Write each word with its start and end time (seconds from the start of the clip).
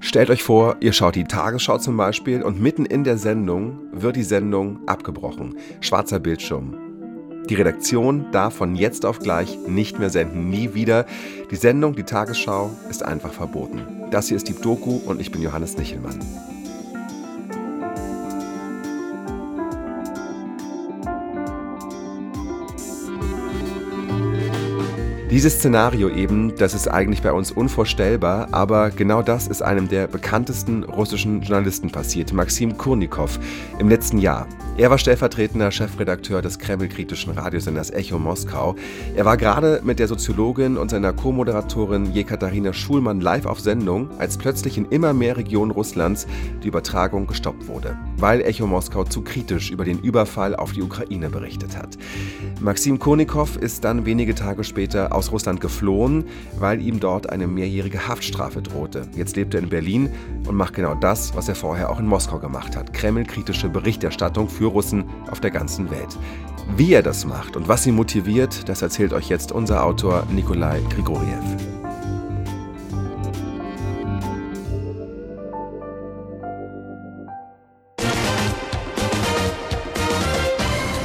Stellt 0.00 0.30
euch 0.30 0.42
vor, 0.42 0.76
ihr 0.80 0.92
schaut 0.92 1.14
die 1.14 1.24
Tagesschau 1.24 1.78
zum 1.78 1.96
Beispiel 1.96 2.42
und 2.42 2.60
mitten 2.60 2.84
in 2.84 3.04
der 3.04 3.18
Sendung 3.18 3.78
wird 3.92 4.16
die 4.16 4.22
Sendung 4.22 4.86
abgebrochen. 4.86 5.56
Schwarzer 5.80 6.20
Bildschirm. 6.20 6.76
Die 7.48 7.54
Redaktion 7.54 8.26
darf 8.32 8.54
von 8.54 8.74
jetzt 8.74 9.04
auf 9.04 9.18
gleich 9.18 9.58
nicht 9.66 9.98
mehr 9.98 10.08
senden, 10.08 10.48
nie 10.48 10.72
wieder. 10.72 11.04
Die 11.50 11.56
Sendung, 11.56 11.94
die 11.94 12.04
Tagesschau, 12.04 12.70
ist 12.88 13.04
einfach 13.04 13.32
verboten. 13.32 13.82
Das 14.10 14.28
hier 14.28 14.38
ist 14.38 14.48
die 14.48 14.54
Doku 14.54 15.00
und 15.04 15.20
ich 15.20 15.30
bin 15.30 15.42
Johannes 15.42 15.76
Nichelmann. 15.76 16.20
Dieses 25.34 25.54
Szenario 25.54 26.10
eben, 26.10 26.54
das 26.54 26.74
ist 26.74 26.86
eigentlich 26.86 27.20
bei 27.20 27.32
uns 27.32 27.50
unvorstellbar, 27.50 28.46
aber 28.52 28.90
genau 28.90 29.20
das 29.20 29.48
ist 29.48 29.62
einem 29.62 29.88
der 29.88 30.06
bekanntesten 30.06 30.84
russischen 30.84 31.42
Journalisten 31.42 31.90
passiert, 31.90 32.32
Maxim 32.32 32.78
Kurnikow, 32.78 33.40
im 33.80 33.88
letzten 33.88 34.18
Jahr. 34.18 34.46
Er 34.76 34.90
war 34.90 34.98
stellvertretender 34.98 35.72
Chefredakteur 35.72 36.40
des 36.40 36.58
Kreml-kritischen 36.58 37.32
Radiosenders 37.32 37.90
Echo 37.90 38.18
Moskau. 38.18 38.76
Er 39.16 39.24
war 39.24 39.36
gerade 39.36 39.80
mit 39.84 40.00
der 40.00 40.08
Soziologin 40.08 40.76
und 40.76 40.90
seiner 40.90 41.12
Co-Moderatorin 41.12 42.12
Jekaterina 42.12 42.72
Schulmann 42.72 43.20
live 43.20 43.46
auf 43.46 43.60
Sendung, 43.60 44.08
als 44.18 44.36
plötzlich 44.36 44.78
in 44.78 44.86
immer 44.86 45.12
mehr 45.14 45.36
Regionen 45.36 45.70
Russlands 45.70 46.28
die 46.62 46.68
Übertragung 46.68 47.26
gestoppt 47.26 47.66
wurde, 47.66 47.96
weil 48.18 48.40
Echo 48.40 48.66
Moskau 48.66 49.02
zu 49.02 49.22
kritisch 49.22 49.70
über 49.70 49.84
den 49.84 50.00
Überfall 50.00 50.54
auf 50.56 50.72
die 50.72 50.82
Ukraine 50.82 51.30
berichtet 51.30 51.76
hat. 51.76 51.96
Maxim 52.60 52.98
Kurnikow 52.98 53.56
ist 53.56 53.84
dann 53.84 54.06
wenige 54.06 54.34
Tage 54.34 54.64
später 54.64 55.14
aus 55.14 55.23
Russland 55.23 55.61
geflohen, 55.61 56.25
weil 56.59 56.81
ihm 56.81 56.99
dort 56.99 57.29
eine 57.29 57.47
mehrjährige 57.47 58.07
Haftstrafe 58.07 58.61
drohte. 58.61 59.07
Jetzt 59.15 59.35
lebt 59.35 59.53
er 59.53 59.61
in 59.61 59.69
Berlin 59.69 60.09
und 60.47 60.55
macht 60.55 60.75
genau 60.75 60.95
das, 60.95 61.35
was 61.35 61.49
er 61.49 61.55
vorher 61.55 61.89
auch 61.89 61.99
in 61.99 62.05
Moskau 62.05 62.39
gemacht 62.39 62.75
hat: 62.75 62.93
Kreml-kritische 62.93 63.69
Berichterstattung 63.69 64.47
für 64.47 64.59
für 64.59 64.65
Russen 64.65 65.05
auf 65.31 65.39
der 65.39 65.51
ganzen 65.51 65.89
Welt. 65.89 66.17
Wie 66.75 66.93
er 66.93 67.01
das 67.01 67.25
macht 67.25 67.55
und 67.55 67.69
was 67.69 67.87
ihn 67.87 67.95
motiviert, 67.95 68.67
das 68.67 68.81
erzählt 68.81 69.13
euch 69.13 69.29
jetzt 69.29 69.53
unser 69.53 69.85
Autor 69.85 70.27
Nikolai 70.29 70.81
Grigoriev. 70.89 71.39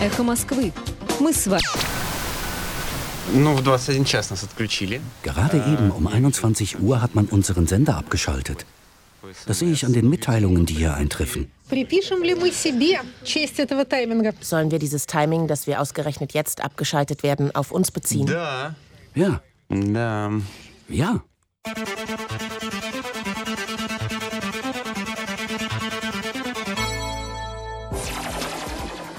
Эхо 0.02 0.22
Москвы. 0.22 0.72
Мы 1.20 1.32
с 1.32 1.46
вами. 1.46 1.87
Gerade 5.23 5.57
eben 5.57 5.91
um 5.91 6.07
21 6.07 6.79
Uhr 6.79 7.01
hat 7.01 7.13
man 7.15 7.25
unseren 7.25 7.67
Sender 7.67 7.97
abgeschaltet. 7.97 8.65
Das 9.45 9.59
sehe 9.59 9.71
ich 9.71 9.85
an 9.85 9.93
den 9.93 10.09
Mitteilungen, 10.09 10.65
die 10.65 10.73
hier 10.73 10.93
eintreffen. 10.95 11.51
Sollen 14.41 14.71
wir 14.71 14.79
dieses 14.79 15.05
Timing, 15.05 15.47
das 15.47 15.67
wir 15.67 15.79
ausgerechnet 15.79 16.33
jetzt 16.33 16.63
abgeschaltet 16.63 17.21
werden, 17.21 17.53
auf 17.53 17.71
uns 17.71 17.91
beziehen? 17.91 18.27
Ja. 18.27 18.75
Ja. 19.13 19.41
Ja. 20.87 21.23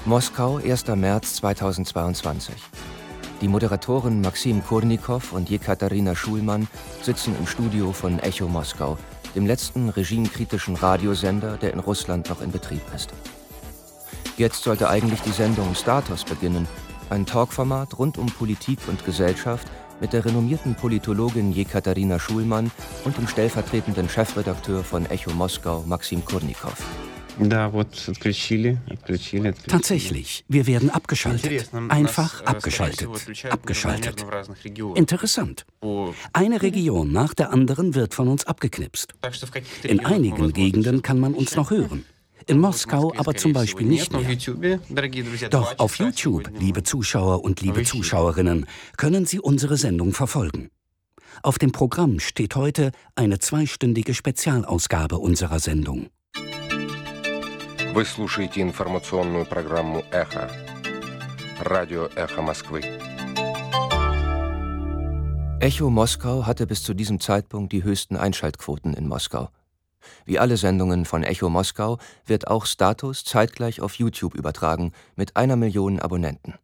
Moskau, 0.05 0.57
1. 0.57 0.87
März 0.89 1.37
2022. 1.37 2.55
Die 3.41 3.49
Moderatoren 3.49 4.21
Maxim 4.21 4.63
Kurnikow 4.63 5.33
und 5.33 5.49
Jekaterina 5.49 6.15
Schulmann 6.15 6.69
sitzen 7.01 7.35
im 7.39 7.47
Studio 7.47 7.91
von 7.91 8.19
Echo 8.19 8.47
Moskau, 8.49 8.99
dem 9.35 9.47
letzten 9.47 9.89
regimekritischen 9.89 10.77
Radiosender, 10.77 11.57
der 11.57 11.73
in 11.73 11.79
Russland 11.79 12.29
noch 12.29 12.43
in 12.43 12.53
Betrieb 12.53 12.83
ist. 12.95 13.11
Jetzt 14.37 14.63
sollte 14.63 14.91
eigentlich 14.91 15.23
die 15.23 15.33
Sendung 15.33 15.75
Status 15.75 16.25
beginnen, 16.25 16.69
ein 17.09 17.25
Talkformat 17.25 17.99
rund 17.99 18.19
um 18.19 18.27
Politik 18.27 18.79
und 18.89 19.07
Gesellschaft 19.07 19.67
mit 20.01 20.13
der 20.13 20.25
renommierten 20.25 20.75
Politologin 20.75 21.53
Jekaterina 21.53 22.19
Schulmann 22.19 22.71
und 23.05 23.17
dem 23.17 23.27
stellvertretenden 23.27 24.11
Chefredakteur 24.11 24.85
von 24.85 25.07
Echo 25.07 25.33
Moskau, 25.33 25.83
Maxim 25.87 26.23
Kurnikow. 26.25 26.77
Tatsächlich, 29.69 30.45
wir 30.49 30.67
werden 30.67 30.91
abgeschaltet. 30.91 31.71
Einfach 31.89 32.43
abgeschaltet. 32.45 33.09
Abgeschaltet. 33.51 34.25
Interessant. 34.95 35.67
Eine 36.33 36.63
Region 36.63 37.13
nach 37.13 37.35
der 37.35 37.53
anderen 37.53 37.95
wird 37.95 38.15
von 38.15 38.29
uns 38.29 38.47
abgeknipst. 38.47 39.15
In 39.85 40.05
einigen 40.05 40.53
Gegenden 40.53 41.03
kann 41.03 41.19
man 41.19 41.35
uns 41.35 41.57
noch 41.57 41.71
hören. 41.71 42.05
In 42.47 42.59
Moskau 42.59 43.13
aber 43.17 43.35
zum 43.35 43.53
Beispiel 43.53 43.87
nicht 43.87 44.13
mehr. 44.13 44.81
Doch 45.51 45.79
auf 45.79 45.97
YouTube, 45.97 46.51
liebe 46.59 46.83
Zuschauer 46.83 47.45
und 47.45 47.61
liebe 47.61 47.85
Zuschauerinnen, 47.85 48.67
können 48.97 49.27
Sie 49.27 49.41
unsere 49.41 49.77
Sendung 49.77 50.13
verfolgen. 50.13 50.71
Auf 51.43 51.59
dem 51.59 51.73
Programm 51.73 52.19
steht 52.19 52.57
heute 52.57 52.93
eine 53.15 53.39
zweistündige 53.39 54.15
Spezialausgabe 54.15 55.19
unserer 55.19 55.59
Sendung. 55.59 56.09
Вы 57.94 58.06
слушаете 58.06 58.62
информационную 58.62 59.46
программу 59.46 60.04
«Эхо». 60.12 60.50
Радио 61.60 62.10
«Эхо 62.16 62.42
Москвы». 62.42 62.82
Echo 65.62 65.90
Moskau 65.90 66.46
hatte 66.46 66.68
bis 66.68 66.84
zu 66.84 66.94
diesem 66.94 67.20
Zeitpunkt 67.20 67.72
die 67.72 67.84
höchsten 67.84 68.18
Einschaltquoten 68.18 68.94
in 68.94 69.08
Moskau. 69.08 69.50
Wie 70.26 70.38
alle 70.38 70.58
Sendungen 70.58 71.06
von 71.06 71.24
Echo 71.24 71.50
Moskau 71.50 71.98
wird 72.26 72.48
auch 72.48 72.66
Status 72.66 73.24
zeitgleich 73.24 73.82
auf 73.82 73.96
YouTube 73.96 74.36
übertragen 74.36 74.92
mit 75.16 75.36
einer 75.36 75.56
Million 75.56 76.00
Abonnenten. 76.00 76.56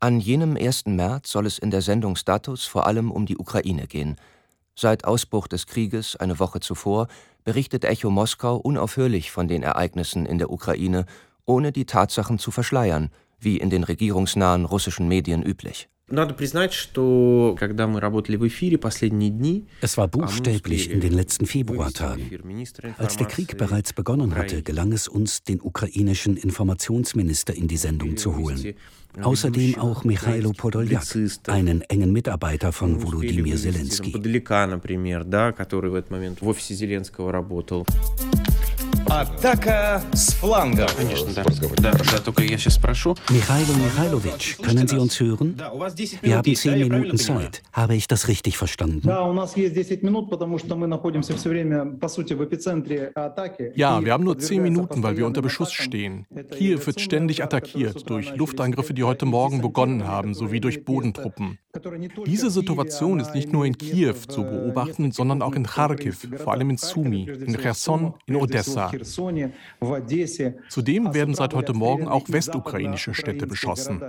An 0.00 0.18
jenem 0.18 0.56
1. 0.56 0.86
März 0.86 1.30
soll 1.30 1.46
es 1.46 1.58
in 1.58 1.70
der 1.70 1.82
Sendung 1.82 2.16
Status 2.16 2.64
vor 2.64 2.86
allem 2.86 3.10
um 3.10 3.26
die 3.26 3.36
Ukraine 3.36 3.86
gehen. 3.86 4.16
Seit 4.77 5.05
Ausbruch 5.05 5.47
des 5.47 5.67
Krieges 5.67 6.17
eine 6.17 6.37
Woche 6.39 6.59
zuvor 6.59 7.07
berichtet 7.45 7.85
Echo 7.85 8.09
Moskau 8.09 8.57
unaufhörlich 8.57 9.31
von 9.31 9.47
den 9.47 9.63
Ereignissen 9.63 10.25
in 10.25 10.37
der 10.37 10.51
Ukraine, 10.51 11.05
ohne 11.45 11.71
die 11.71 11.85
Tatsachen 11.85 12.39
zu 12.39 12.51
verschleiern, 12.51 13.09
wie 13.39 13.57
in 13.57 13.69
den 13.69 13.83
regierungsnahen 13.83 14.65
russischen 14.65 15.07
Medien 15.07 15.43
üblich. 15.43 15.87
Es 19.81 19.97
war 19.97 20.07
buchstäblich 20.07 20.91
in 20.91 21.01
den 21.01 21.13
letzten 21.13 21.47
Februartagen. 21.47 22.29
Als 22.97 23.17
der 23.17 23.25
Krieg 23.25 23.57
bereits 23.57 23.91
begonnen 23.91 24.35
hatte, 24.35 24.61
gelang 24.61 24.91
es 24.91 25.07
uns, 25.07 25.41
den 25.41 25.59
ukrainischen 25.61 26.37
Informationsminister 26.37 27.55
in 27.55 27.67
die 27.67 27.77
Sendung 27.77 28.17
zu 28.17 28.37
holen. 28.37 28.75
Außerdem 29.19 29.79
auch 29.79 30.03
Michailo 30.03 30.51
Podoljak, 30.51 31.05
einen 31.47 31.81
engen 31.81 32.11
Mitarbeiter 32.11 32.71
von 32.71 33.01
Volodymyr 33.01 33.55
Zelensky. 33.55 34.13
Атака 39.08 40.02
с 40.12 40.34
флангов. 40.34 40.94
Конечно, 40.96 41.32
да. 41.34 41.42
Да, 41.82 41.90
да, 41.90 42.18
только 42.24 42.44
я 42.44 42.56
сейчас 42.56 42.74
спрошу. 42.74 43.16
Michailo 43.28 43.74
Michailovic, 43.74 44.58
können 44.62 44.86
Sie 44.86 44.96
uns 44.98 45.18
hören? 45.18 45.56
Wir 46.22 46.36
haben 46.36 46.54
zehn 46.54 46.78
Minuten 46.78 47.18
Zeit. 47.18 47.62
Habe 47.72 47.96
ich 47.96 48.06
das 48.06 48.28
richtig 48.28 48.56
verstanden? 48.56 49.08
Ja, 49.08 49.26
wir 54.04 54.12
haben 54.12 54.24
nur 54.24 54.38
zehn 54.38 54.62
Minuten, 54.62 55.02
weil 55.02 55.16
wir 55.16 55.26
unter 55.26 55.42
Beschuss 55.42 55.72
stehen. 55.72 56.26
Kiew 56.56 56.78
wird 56.86 57.00
ständig 57.00 57.42
attackiert 57.42 58.08
durch 58.08 58.36
Luftangriffe, 58.36 58.94
die 58.94 59.02
heute 59.02 59.26
Morgen 59.26 59.60
begonnen 59.60 60.06
haben, 60.06 60.34
sowie 60.34 60.60
durch 60.60 60.84
Bodentruppen. 60.84 61.58
Diese 62.26 62.50
Situation 62.50 63.20
ist 63.20 63.34
nicht 63.34 63.52
nur 63.52 63.64
in 63.64 63.76
Kiew 63.76 64.14
zu 64.28 64.42
beobachten, 64.42 65.12
sondern 65.12 65.42
auch 65.42 65.54
in 65.54 65.66
Kharkiv, 65.66 66.28
vor 66.36 66.52
allem 66.52 66.70
in 66.70 66.76
Sumy, 66.76 67.24
in 67.24 67.56
Cherson, 67.58 68.14
in 68.26 68.36
Odessa. 68.36 68.90
Zudem 70.69 71.13
werden 71.13 71.35
seit 71.35 71.53
heute 71.53 71.73
Morgen 71.73 72.07
auch 72.07 72.25
westukrainische 72.27 73.13
Städte 73.13 73.47
beschossen. 73.47 74.01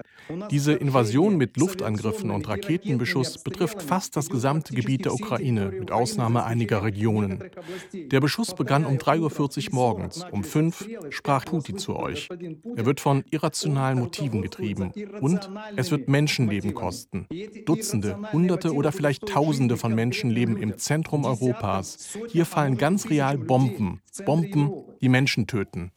Diese 0.51 0.73
Invasion 0.73 1.37
mit 1.37 1.57
Luftangriffen 1.57 2.31
und 2.31 2.49
Raketenbeschuss 2.49 3.43
betrifft 3.43 3.83
fast 3.83 4.17
das 4.17 4.29
gesamte 4.29 4.75
Gebiet 4.75 5.05
der 5.05 5.15
Ukraine, 5.15 5.71
mit 5.71 5.91
Ausnahme 5.91 6.45
einiger 6.45 6.83
Regionen. 6.83 7.45
Der 7.93 8.21
Beschuss 8.21 8.55
begann 8.55 8.85
um 8.85 8.97
3.40 8.97 9.69
Uhr 9.69 9.75
morgens. 9.75 10.25
Um 10.31 10.45
5 10.45 10.81
Uhr 10.81 11.13
sprach 11.13 11.45
Putin 11.45 11.79
zu 11.79 11.97
euch. 11.97 12.29
Er 12.77 12.87
wird 12.87 13.01
von 13.01 13.25
irrationalen 13.31 13.99
Motiven 13.99 14.43
getrieben 14.43 14.93
und 15.21 15.51
es 15.77 15.91
wird 15.91 16.09
Menschenleben 16.09 16.75
kosten. 16.75 17.27
Dutzende, 17.65 18.19
Hunderte 18.33 18.75
oder 18.75 18.93
vielleicht 18.93 19.27
Tausende 19.27 19.77
von 19.77 19.95
Menschen 19.95 20.31
leben 20.31 20.57
im 20.57 20.79
Zentrum 20.79 21.25
Europas. 21.25 22.17
Hier 22.29 22.47
fallen 22.47 22.77
ganz 22.77 23.11
real 23.11 23.39
Bomben. 23.39 24.01
Bomben, 24.25 24.76
die 25.01 25.09
Menschen 25.09 25.47
töten. 25.47 25.93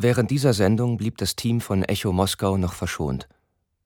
Während 0.00 0.30
dieser 0.30 0.52
Sendung 0.52 0.96
blieb 0.96 1.18
das 1.18 1.36
Team 1.36 1.60
von 1.60 1.82
Echo 1.82 2.12
Moskau 2.12 2.56
noch 2.56 2.72
verschont. 2.72 3.28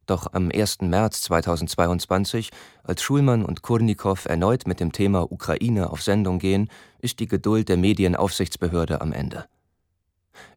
Doch 0.06 0.32
am 0.32 0.50
1. 0.52 0.82
März 0.82 1.22
2022, 1.22 2.50
als 2.82 3.02
Schulmann 3.02 3.44
und 3.44 3.62
Kurnikow 3.62 4.26
erneut 4.26 4.66
mit 4.66 4.80
dem 4.80 4.92
Thema 4.92 5.30
Ukraine 5.30 5.90
auf 5.90 6.02
Sendung 6.02 6.38
gehen, 6.38 6.68
ist 6.98 7.20
die 7.20 7.28
Geduld 7.28 7.68
der 7.68 7.76
Medienaufsichtsbehörde 7.76 9.00
am 9.00 9.12
Ende. 9.12 9.46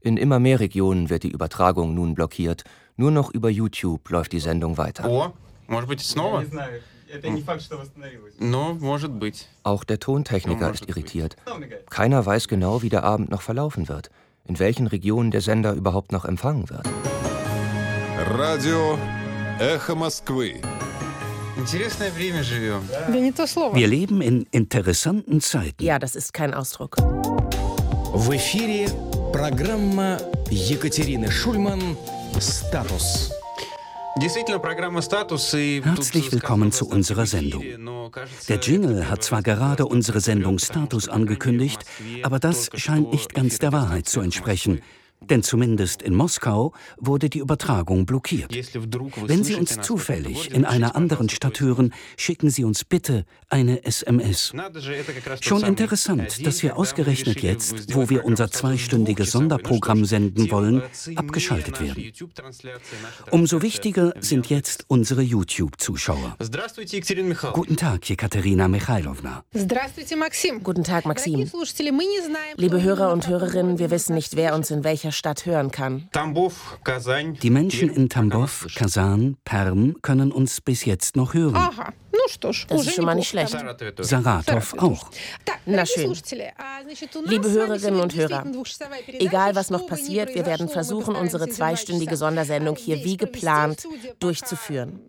In 0.02 0.18
immer 0.18 0.40
mehr 0.40 0.60
Regionen 0.60 1.10
wird 1.10 1.24
die 1.24 1.32
Übertragung 1.32 1.94
nun 1.94 2.16
blockiert. 2.16 2.64
Nur 2.98 3.12
noch 3.12 3.32
über 3.34 3.50
YouTube 3.50 4.10
läuft 4.10 4.32
die 4.32 4.40
Sendung 4.40 4.78
weiter. 4.78 5.10
Oh, 5.10 5.32
Auch 9.63 9.85
der 9.85 9.99
Tontechniker 9.99 10.73
ist 10.73 10.89
irritiert. 10.89 11.37
Keiner 11.91 12.25
weiß 12.25 12.49
genau, 12.49 12.83
wie 12.83 12.89
der 12.89 13.03
Abend 13.05 13.31
noch 13.31 13.43
verlaufen 13.43 13.89
wird, 13.89 14.11
in 14.45 14.59
welchen 14.59 14.87
Regionen 14.87 15.31
der 15.31 15.41
Sender 15.41 15.73
überhaupt 15.75 16.13
noch 16.13 16.25
empfangen 16.25 16.71
wird. 16.71 16.87
Radio 18.31 18.99
Echo 19.59 19.97
Moskwy. 19.97 20.61
Wir 23.73 23.87
leben 23.89 24.23
in 24.23 24.47
interessanten 24.51 25.41
Zeiten. 25.41 25.83
Ja, 25.83 25.99
das 25.99 26.17
ist 26.17 26.33
kein 26.33 26.55
Ausdruck. 26.55 26.97
В 28.13 28.31
эфире 28.31 28.89
программа 29.33 30.19
Екатерины 30.51 31.31
Шульман 31.31 31.97
«Статус». 32.41 33.31
Herzlich 35.84 36.32
willkommen 36.32 36.72
zu 36.72 36.88
unserer 36.88 37.26
Sendung. 37.26 37.66
Der 38.48 38.60
Jingle 38.60 39.10
hat 39.10 39.24
zwar 39.24 39.42
gerade 39.42 39.86
unsere 39.86 40.22
Sendung 40.22 40.58
Status 40.58 41.10
angekündigt, 41.10 41.82
aber 42.24 42.40
das 42.40 42.70
scheint 42.76 43.12
nicht 43.12 43.34
ganz 43.34 43.60
der 43.60 43.74
Wahrheit 43.74 44.08
zu 44.08 44.22
entsprechen. 44.22 44.82
Denn 45.22 45.44
zumindest 45.44 46.02
in 46.02 46.14
Moskau 46.14 46.74
wurde 46.98 47.30
die 47.30 47.40
Übertragung 47.40 48.06
blockiert. 48.06 48.52
Wenn 49.28 49.44
Sie 49.44 49.56
uns 49.56 49.80
zufällig 49.82 50.52
in 50.52 50.66
einer 50.66 50.96
anderen 50.96 51.30
Stadt 51.30 51.60
hören, 51.60 51.94
schicken 52.18 52.50
Sie 52.50 52.64
uns 52.64 52.84
bitte 52.84 53.26
eine 53.50 53.84
SMS. 53.86 54.54
Schon 55.42 55.64
interessant, 55.64 56.46
dass 56.46 56.62
wir 56.62 56.78
ausgerechnet 56.78 57.42
jetzt, 57.42 57.96
wo 57.96 58.10
wir 58.10 58.26
unser 58.26 58.52
zweistündiges 58.52 59.32
Sonderprogramm 59.32 60.06
senden 60.06 60.52
wollen, 60.52 60.84
abgeschaltet 61.16 61.82
werden. 61.82 62.12
Umso 63.32 63.62
wichtiger 63.62 64.14
sind 64.20 64.50
jetzt 64.50 64.86
unsere 64.88 65.22
YouTube-Zuschauer. 65.22 66.38
Guten 67.54 67.78
Tag, 67.78 68.10
Jekaterina 68.10 68.68
Michailowna. 68.68 69.44
Guten 70.64 70.84
Tag, 70.84 71.06
Maxim. 71.06 71.52
Liebe 72.58 72.82
Hörer 72.82 73.12
und 73.12 73.28
Hörerinnen, 73.28 73.80
wir 73.80 73.92
wissen 73.92 74.16
nicht, 74.16 74.36
wer 74.36 74.56
uns 74.56 74.72
in 74.72 74.84
welcher 74.84 75.05
Stadt 75.12 75.46
hören 75.46 75.72
kann. 75.72 76.10
Die 77.42 77.50
Menschen 77.50 77.90
in 77.90 78.10
Tambov, 78.10 78.68
Kasan, 78.76 79.38
Perm 79.46 79.96
können 80.02 80.32
uns 80.32 80.62
bis 80.62 80.86
jetzt 80.86 81.16
noch 81.16 81.34
hören. 81.34 81.70
Das 82.70 82.88
ist 82.88 82.96
schon 82.96 83.06
mal 83.06 83.16
nicht 83.16 83.30
schlecht. 83.30 83.56
Saratow 84.00 84.74
auch. 84.78 85.10
Na 85.66 85.86
schön. 85.86 86.16
Liebe 87.26 87.52
Hörerinnen 87.52 88.00
und 88.00 88.16
Hörer, 88.16 88.46
egal 89.08 89.56
was 89.56 89.70
noch 89.70 89.88
passiert, 89.88 90.34
wir 90.34 90.46
werden 90.46 90.70
versuchen, 90.70 91.16
unsere 91.16 91.50
zweistündige 91.50 92.18
Sondersendung 92.18 92.76
hier 92.76 93.04
wie 93.04 93.18
geplant 93.18 93.88
durchzuführen. 94.20 95.00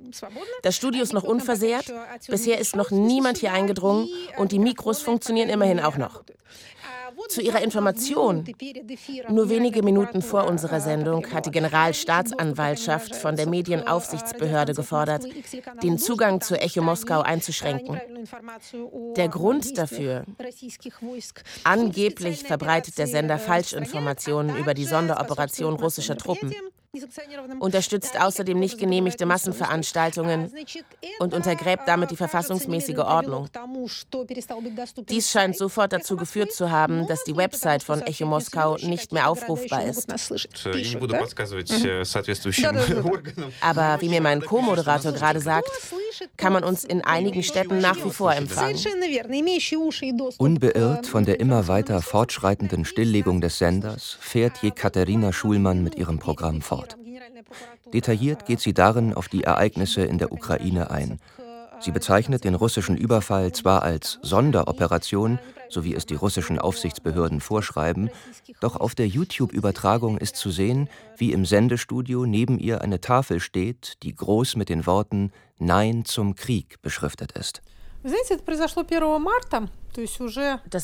Das 0.63 0.77
Studio 0.77 1.03
ist 1.03 1.13
noch 1.13 1.25
unversehrt, 1.25 1.93
bisher 2.29 2.59
ist 2.59 2.77
noch 2.77 2.91
niemand 2.91 3.39
hier 3.39 3.53
eingedrungen 3.53 4.09
und 4.37 4.53
die 4.53 4.59
Mikros 4.59 5.03
funktionieren 5.03 5.49
immerhin 5.49 5.81
auch 5.81 5.97
noch. 5.97 6.23
Zu 7.29 7.41
Ihrer 7.41 7.63
Information. 7.63 8.45
Nur 9.29 9.49
wenige 9.49 9.83
Minuten 9.83 10.23
vor 10.23 10.47
unserer 10.47 10.81
Sendung 10.81 11.27
hat 11.33 11.47
die 11.47 11.51
Generalstaatsanwaltschaft 11.51 13.17
von 13.17 13.37
der 13.37 13.49
Medienaufsichtsbehörde 13.49 14.75
gefordert, 14.75 15.25
den 15.83 15.99
Zugang 15.99 16.41
zu 16.41 16.59
Echo 16.59 16.83
Moskau 16.83 17.21
einzuschränken. 17.21 18.01
Der 19.17 19.29
Grund 19.29 19.77
dafür, 19.77 20.25
angeblich 21.65 22.45
verbreitet 22.45 22.99
der 22.99 23.07
Sender 23.07 23.39
Falschinformationen 23.39 24.57
über 24.57 24.75
die 24.75 24.85
Sonderoperation 24.85 25.75
russischer 25.75 26.17
Truppen 26.17 26.55
unterstützt 27.61 28.21
außerdem 28.21 28.59
nicht 28.59 28.79
genehmigte 28.79 29.27
Massenveranstaltungen 29.27 30.53
und 31.19 31.35
untergräbt 31.35 31.83
damit 31.87 32.11
die 32.11 32.17
verfassungsmäßige 32.17 32.99
Ordnung. 32.99 33.49
Dies 35.09 35.31
scheint 35.31 35.57
sofort 35.57 35.93
dazu 35.93 36.17
geführt 36.17 36.53
zu 36.53 36.71
haben, 36.71 37.07
dass 37.07 37.25
die 37.25 37.37
Website 37.37 37.83
von 37.83 38.03
Echo 38.03 38.27
Moskau 38.27 38.77
nicht 38.77 39.13
mehr 39.13 39.29
aufrufbar 39.29 39.85
ist. 39.85 40.09
Aber 43.61 44.01
wie 44.01 44.09
mir 44.09 44.21
mein 44.21 44.41
Co-Moderator 44.43 45.13
gerade 45.13 45.41
sagt, 45.41 45.71
kann 46.37 46.53
man 46.53 46.65
uns 46.65 46.85
in 46.85 47.03
einigen 47.03 47.43
Städten 47.43 47.79
nach 47.79 47.97
wie 48.05 48.11
vor 48.11 48.35
empfangen. 48.35 48.77
Unbeirrt 50.39 51.07
von 51.07 51.25
der 51.25 51.41
immer 51.41 51.69
weiter 51.69 52.03
fortschreitenden 52.03 52.85
Stilllegung 52.85 53.41
des 53.41 53.59
Senders 53.59 54.17
fährt 54.21 54.63
Jekaterina 54.63 55.33
Schulmann 55.33 55.83
mit 55.83 55.97
ihrem 55.97 56.19
Programm 56.19 56.63
fort. 56.63 56.86
Detailliert 57.93 58.47
geht 58.47 58.61
sie 58.61 58.75
darin 58.75 59.15
auf 59.15 59.29
die 59.29 59.45
Ereignisse 59.45 60.03
in 60.03 60.19
der 60.19 60.33
Ukraine 60.33 60.91
ein. 60.91 61.19
Sie 61.81 61.91
bezeichnet 61.91 62.45
den 62.45 62.55
russischen 62.55 62.97
Überfall 62.97 63.53
zwar 63.53 63.83
als 63.83 64.19
Sonderoperation, 64.23 65.39
so 65.69 65.85
wie 65.85 65.95
es 65.95 66.07
die 66.07 66.15
russischen 66.15 66.59
Aufsichtsbehörden 66.59 67.41
vorschreiben, 67.41 68.11
doch 68.61 68.77
auf 68.77 68.95
der 68.95 69.07
YouTube-Übertragung 69.07 70.17
ist 70.17 70.37
zu 70.37 70.51
sehen, 70.51 70.89
wie 71.17 71.33
im 71.33 71.45
Sendestudio 71.45 72.25
neben 72.25 72.59
ihr 72.59 72.81
eine 72.81 73.01
Tafel 73.01 73.41
steht, 73.41 74.03
die 74.03 74.15
groß 74.15 74.57
mit 74.57 74.69
den 74.69 74.87
Worten 74.87 75.33
Nein 75.59 76.05
zum 76.05 76.35
Krieg 76.35 76.81
beschriftet 76.83 77.33
ist. 77.33 77.63
Das 78.03 79.86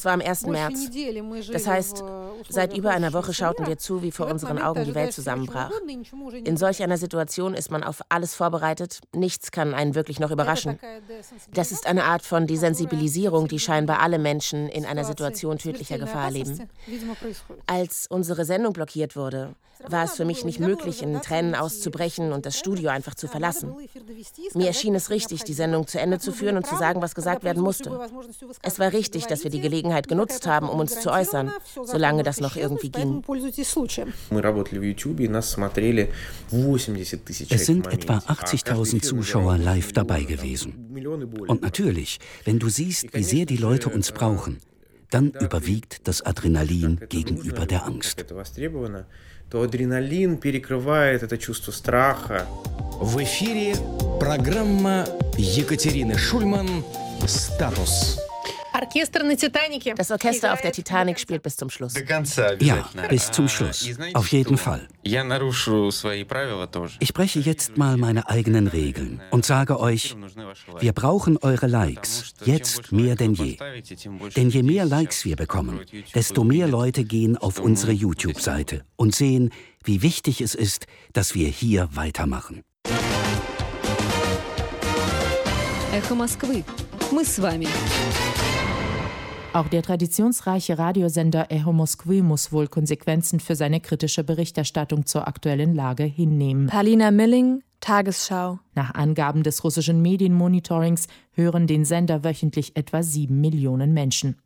war 0.04 0.12
am 0.12 0.20
1. 0.20 0.46
März. 0.46 0.90
Das 1.52 1.66
heißt, 1.66 2.04
seit 2.48 2.76
über 2.76 2.90
einer 2.90 3.12
Woche 3.12 3.34
schauten 3.34 3.66
wir 3.66 3.78
zu, 3.78 4.02
wie 4.02 4.12
vor 4.12 4.26
unseren 4.26 4.58
Augen 4.58 4.84
die 4.84 4.94
Welt 4.94 5.12
zusammenbrach. 5.12 5.70
In 6.44 6.56
solch 6.56 6.82
einer 6.82 6.98
Situation 6.98 7.54
ist 7.54 7.70
man 7.70 7.84
auf 7.84 8.02
alles 8.08 8.34
vorbereitet. 8.34 9.00
Nichts 9.14 9.50
kann 9.50 9.74
einen 9.74 9.94
wirklich 9.94 10.20
noch 10.20 10.30
überraschen. 10.30 10.78
Das 11.52 11.72
ist 11.72 11.86
eine 11.86 12.04
Art 12.04 12.22
von 12.22 12.46
Desensibilisierung, 12.46 13.48
die 13.48 13.58
scheinbar 13.58 14.00
alle 14.00 14.18
Menschen 14.18 14.68
in 14.68 14.84
einer 14.84 15.04
Situation 15.04 15.58
tödlicher 15.58 15.98
Gefahr 15.98 16.26
erleben. 16.26 16.68
Als 17.66 18.06
unsere 18.08 18.44
Sendung 18.44 18.72
blockiert 18.72 19.16
wurde, 19.16 19.54
war 19.88 20.04
es 20.04 20.14
für 20.14 20.24
mich 20.24 20.44
nicht 20.44 20.60
möglich, 20.60 21.02
in 21.02 21.20
Tränen 21.20 21.54
auszubrechen 21.54 22.32
und 22.32 22.46
das 22.46 22.58
Studio 22.58 22.90
einfach 22.90 23.14
zu 23.14 23.28
verlassen. 23.28 23.74
Mir 24.54 24.66
erschien 24.66 24.94
es 24.94 25.10
richtig, 25.10 25.44
die 25.44 25.54
Sendung 25.54 25.86
zu 25.86 25.98
Ende 25.98 26.18
zu 26.18 26.32
führen 26.32 26.56
und 26.56 26.66
zu 26.66 26.76
sagen, 26.76 27.02
was 27.02 27.14
gesagt 27.14 27.44
werden 27.44 27.62
musste. 27.62 27.98
Es 28.62 28.78
war 28.78 28.92
richtig, 28.92 29.26
dass 29.26 29.44
wir 29.44 29.50
die 29.50 29.60
Gelegenheit 29.60 30.08
genutzt 30.08 30.46
haben, 30.46 30.68
um 30.68 30.80
uns 30.80 31.00
zu 31.00 31.10
äußern, 31.10 31.52
solange 31.84 32.22
das 32.22 32.40
noch 32.40 32.56
irgendwie 32.56 32.90
ging. 32.90 33.22
Es 37.48 37.66
sind 37.66 37.86
etwa 37.86 38.18
80.000 38.18 39.02
Zuschauer 39.02 39.58
live 39.58 39.92
dabei 39.92 40.22
gewesen. 40.22 40.74
Und 41.48 41.62
natürlich, 41.62 42.18
wenn 42.44 42.58
du 42.58 42.68
siehst, 42.68 43.14
wie 43.14 43.24
sehr 43.24 43.46
die 43.46 43.56
Leute 43.56 43.88
uns 43.88 44.12
brauchen, 44.12 44.60
dann 45.12 45.30
überwiegt 45.30 46.06
das 46.08 46.22
Adrenalin 46.22 47.00
gegenüber 47.08 47.66
der 47.66 47.86
Angst 47.86 48.24
то 49.52 49.60
адреналин 49.60 50.38
перекрывает 50.38 51.22
это 51.22 51.36
чувство 51.36 51.72
страха. 51.72 52.46
В 52.98 53.22
эфире 53.22 53.76
программа 54.18 55.04
Екатерины 55.36 56.16
Шульман 56.16 56.82
«Статус». 57.26 58.18
Das 59.95 60.11
Orchester 60.11 60.53
auf 60.53 60.61
der 60.61 60.71
Titanic 60.71 61.19
spielt 61.19 61.41
bis 61.43 61.55
zum 61.55 61.69
Schluss. 61.69 61.93
Ja, 62.59 62.89
bis 63.09 63.31
zum 63.31 63.47
Schluss. 63.47 63.89
Auf 64.13 64.27
jeden 64.27 64.57
Fall. 64.57 64.87
Ich 66.99 67.13
breche 67.13 67.39
jetzt 67.39 67.77
mal 67.77 67.97
meine 67.97 68.29
eigenen 68.29 68.67
Regeln 68.67 69.21
und 69.31 69.45
sage 69.45 69.79
euch, 69.79 70.15
wir 70.79 70.93
brauchen 70.93 71.37
eure 71.37 71.67
Likes, 71.67 72.33
jetzt 72.45 72.91
mehr 72.91 73.15
denn 73.15 73.33
je. 73.33 73.57
Denn 74.35 74.49
je 74.49 74.63
mehr 74.63 74.85
Likes 74.85 75.25
wir 75.25 75.35
bekommen, 75.35 75.81
desto 76.13 76.43
mehr 76.43 76.67
Leute 76.67 77.03
gehen 77.03 77.37
auf 77.37 77.59
unsere 77.59 77.91
YouTube-Seite 77.91 78.85
und 78.95 79.15
sehen, 79.15 79.51
wie 79.83 80.01
wichtig 80.01 80.41
es 80.41 80.53
ist, 80.53 80.85
dass 81.13 81.33
wir 81.33 81.47
hier 81.47 81.89
weitermachen. 81.93 82.63
Эхо 85.93 86.13
Москвы. 86.13 86.63
Мы 87.11 87.23
с 87.23 87.39
вами. 87.39 87.67
Auch 89.54 89.68
der 89.68 89.82
traditionsreiche 89.82 90.78
Radiosender 90.78 91.50
Echo 91.50 91.74
Moskwy 91.74 92.22
muss 92.22 92.52
wohl 92.52 92.68
Konsequenzen 92.68 93.38
für 93.38 93.54
seine 93.54 93.80
kritische 93.80 94.24
Berichterstattung 94.24 95.04
zur 95.04 95.28
aktuellen 95.28 95.74
Lage 95.74 96.04
hinnehmen. 96.04 96.68
Palina 96.68 97.10
Milling, 97.10 97.62
Tagesschau. 97.82 98.60
Nach 98.76 98.94
Angaben 98.94 99.42
des 99.42 99.64
russischen 99.64 100.02
Medienmonitorings 100.02 101.08
hören 101.32 101.66
den 101.66 101.84
Sender 101.84 102.22
wöchentlich 102.22 102.76
etwa 102.76 103.02
sieben 103.02 103.40
Millionen 103.40 103.92
Menschen. 103.92 104.36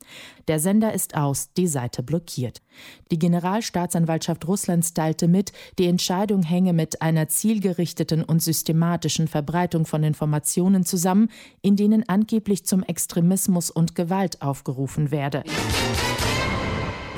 Der 0.48 0.58
Sender 0.58 0.94
ist 0.94 1.14
aus, 1.18 1.52
die 1.52 1.66
Seite 1.66 2.02
blockiert. 2.02 2.62
Die 3.10 3.18
Generalstaatsanwaltschaft 3.18 4.48
Russlands 4.48 4.94
teilte 4.94 5.28
mit, 5.28 5.52
die 5.78 5.86
Entscheidung 5.86 6.42
hänge 6.42 6.72
mit 6.72 7.02
einer 7.02 7.28
zielgerichteten 7.28 8.24
und 8.24 8.42
systematischen 8.42 9.28
Verbreitung 9.28 9.84
von 9.84 10.02
Informationen 10.02 10.86
zusammen, 10.86 11.28
in 11.60 11.76
denen 11.76 12.08
angeblich 12.08 12.64
zum 12.64 12.82
Extremismus 12.82 13.70
und 13.70 13.94
Gewalt 13.94 14.40
aufgerufen 14.40 15.10
werde. 15.10 15.44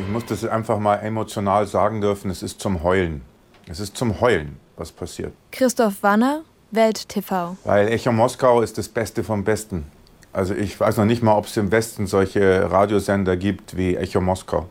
Ich 0.01 0.09
muss 0.09 0.27
das 0.27 0.45
einfach 0.45 0.81
mal 0.81 0.97
emotional 0.97 1.69
sagen 1.69 2.01
dürfen, 2.01 2.29
es 2.29 2.43
ist 2.43 2.61
zum 2.61 2.83
Heulen. 2.83 3.23
Es 3.69 3.79
ist 3.79 3.97
zum 3.97 4.21
Heulen, 4.21 4.57
was 4.79 4.93
passiert. 4.93 5.33
Christoph 5.53 6.03
Wanner, 6.03 6.43
Welt 6.71 7.09
TV. 7.09 7.57
Weil 7.65 7.89
Echo 7.89 8.13
Moskau 8.13 8.61
ist 8.63 8.79
das 8.79 8.89
Beste 8.89 9.25
vom 9.25 9.45
Besten. 9.45 9.87
Also 10.33 10.55
ich 10.55 10.79
weiß 10.79 10.99
noch 10.99 11.05
nicht 11.05 11.23
mal, 11.23 11.37
ob 11.37 11.47
es 11.47 11.57
im 11.57 11.71
Westen 11.71 12.07
solche 12.07 12.71
Radiosender 12.71 13.37
gibt 13.37 13.77
wie 13.77 13.97
Echo 13.97 14.21
Moskau. 14.21 14.67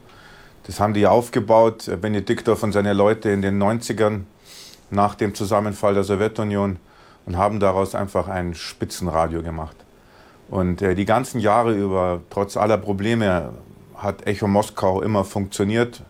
Das 0.64 0.80
haben 0.80 0.94
die 0.94 1.08
aufgebaut, 1.08 1.90
Benediktor 2.02 2.56
von 2.58 2.72
seinen 2.72 2.96
Leuten 2.96 3.30
in 3.30 3.42
den 3.42 3.62
90ern 3.62 4.22
nach 4.92 5.16
dem 5.16 5.34
Zusammenfall 5.34 5.94
der 5.94 6.04
Sowjetunion 6.04 6.78
und 7.26 7.38
haben 7.38 7.60
daraus 7.60 7.96
einfach 7.96 8.28
ein 8.28 8.54
Spitzenradio 8.54 9.42
gemacht. 9.42 9.76
Und 10.50 10.82
äh, 10.82 10.96
die 10.96 11.06
ganzen 11.06 11.40
Jahre 11.40 11.74
über, 11.74 12.22
trotz 12.30 12.56
aller 12.56 12.78
Probleme, 12.78 13.54
hat 13.96 14.28
Echo 14.28 14.48
Moskau 14.48 15.02
immer 15.02 15.24
funktioniert. 15.24 16.02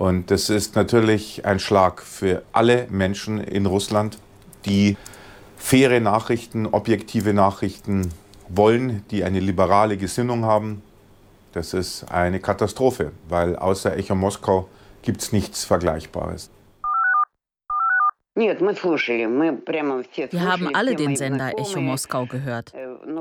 Und 0.00 0.30
das 0.30 0.48
ist 0.48 0.76
natürlich 0.76 1.44
ein 1.44 1.58
Schlag 1.58 2.00
für 2.00 2.42
alle 2.52 2.86
Menschen 2.88 3.38
in 3.38 3.66
Russland, 3.66 4.16
die 4.64 4.96
faire 5.58 6.00
Nachrichten, 6.00 6.64
objektive 6.64 7.34
Nachrichten 7.34 8.08
wollen, 8.48 9.04
die 9.10 9.24
eine 9.24 9.40
liberale 9.40 9.98
Gesinnung 9.98 10.46
haben. 10.46 10.80
Das 11.52 11.74
ist 11.74 12.10
eine 12.10 12.40
Katastrophe, 12.40 13.12
weil 13.28 13.56
außer 13.56 13.94
Echo 13.94 14.14
Moskau 14.14 14.70
gibt 15.02 15.20
es 15.20 15.32
nichts 15.32 15.64
Vergleichbares. 15.64 16.48
Wir 18.34 18.56
haben 20.42 20.74
alle 20.74 20.94
den 20.94 21.16
Sender 21.16 21.52
Echo 21.58 21.80
Moskau 21.80 22.26
gehört, 22.26 22.72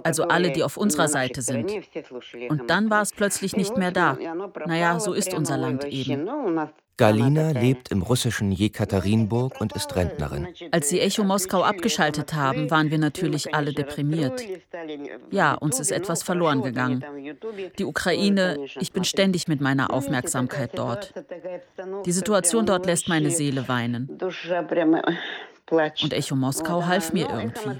also 0.04 0.24
alle, 0.28 0.52
die 0.52 0.64
auf 0.64 0.78
unserer 0.78 1.08
Seite 1.08 1.42
sind. 1.42 1.72
Und 2.50 2.70
dann 2.70 2.90
war 2.90 3.02
es 3.02 3.12
plötzlich 3.12 3.56
nicht 3.56 3.76
mehr 3.76 3.92
da. 3.92 4.18
Naja, 4.66 5.00
so 5.00 5.14
ist 5.14 5.34
unser 5.34 5.58
Land 5.58 5.86
eben. 5.86 6.30
Galina 7.00 7.52
lebt 7.52 7.92
im 7.92 8.02
russischen 8.02 8.52
Jekaterinburg 8.52 9.62
und 9.62 9.72
ist 9.72 9.96
Rentnerin. 9.96 10.50
Als 10.72 10.90
sie 10.90 11.00
Echo 11.00 11.24
Moskau 11.24 11.64
abgeschaltet 11.64 12.34
haben, 12.34 12.70
waren 12.70 12.92
wir 12.92 12.98
natürlich 12.98 13.56
alle 13.56 13.72
deprimiert. 13.72 14.44
Ja, 15.32 15.54
uns 15.54 15.80
ist 15.80 15.92
etwas 15.92 16.24
verloren 16.24 16.62
gegangen. 16.62 17.04
Die 17.78 17.86
Ukraine, 17.86 18.66
ich 18.82 18.92
bin 18.92 19.06
ständig 19.06 19.48
mit 19.48 19.62
meiner 19.62 19.94
Aufmerksamkeit 19.94 20.78
dort. 20.78 21.14
Die 22.06 22.12
Situation 22.12 22.66
dort 22.66 22.86
lässt 22.86 23.08
meine 23.08 23.32
Seele 23.32 23.70
weinen. 23.70 24.10
Und 25.72 26.14
Echo 26.14 26.36
Moskau 26.36 26.86
half 26.86 27.14
mir 27.14 27.30
irgendwie. 27.30 27.80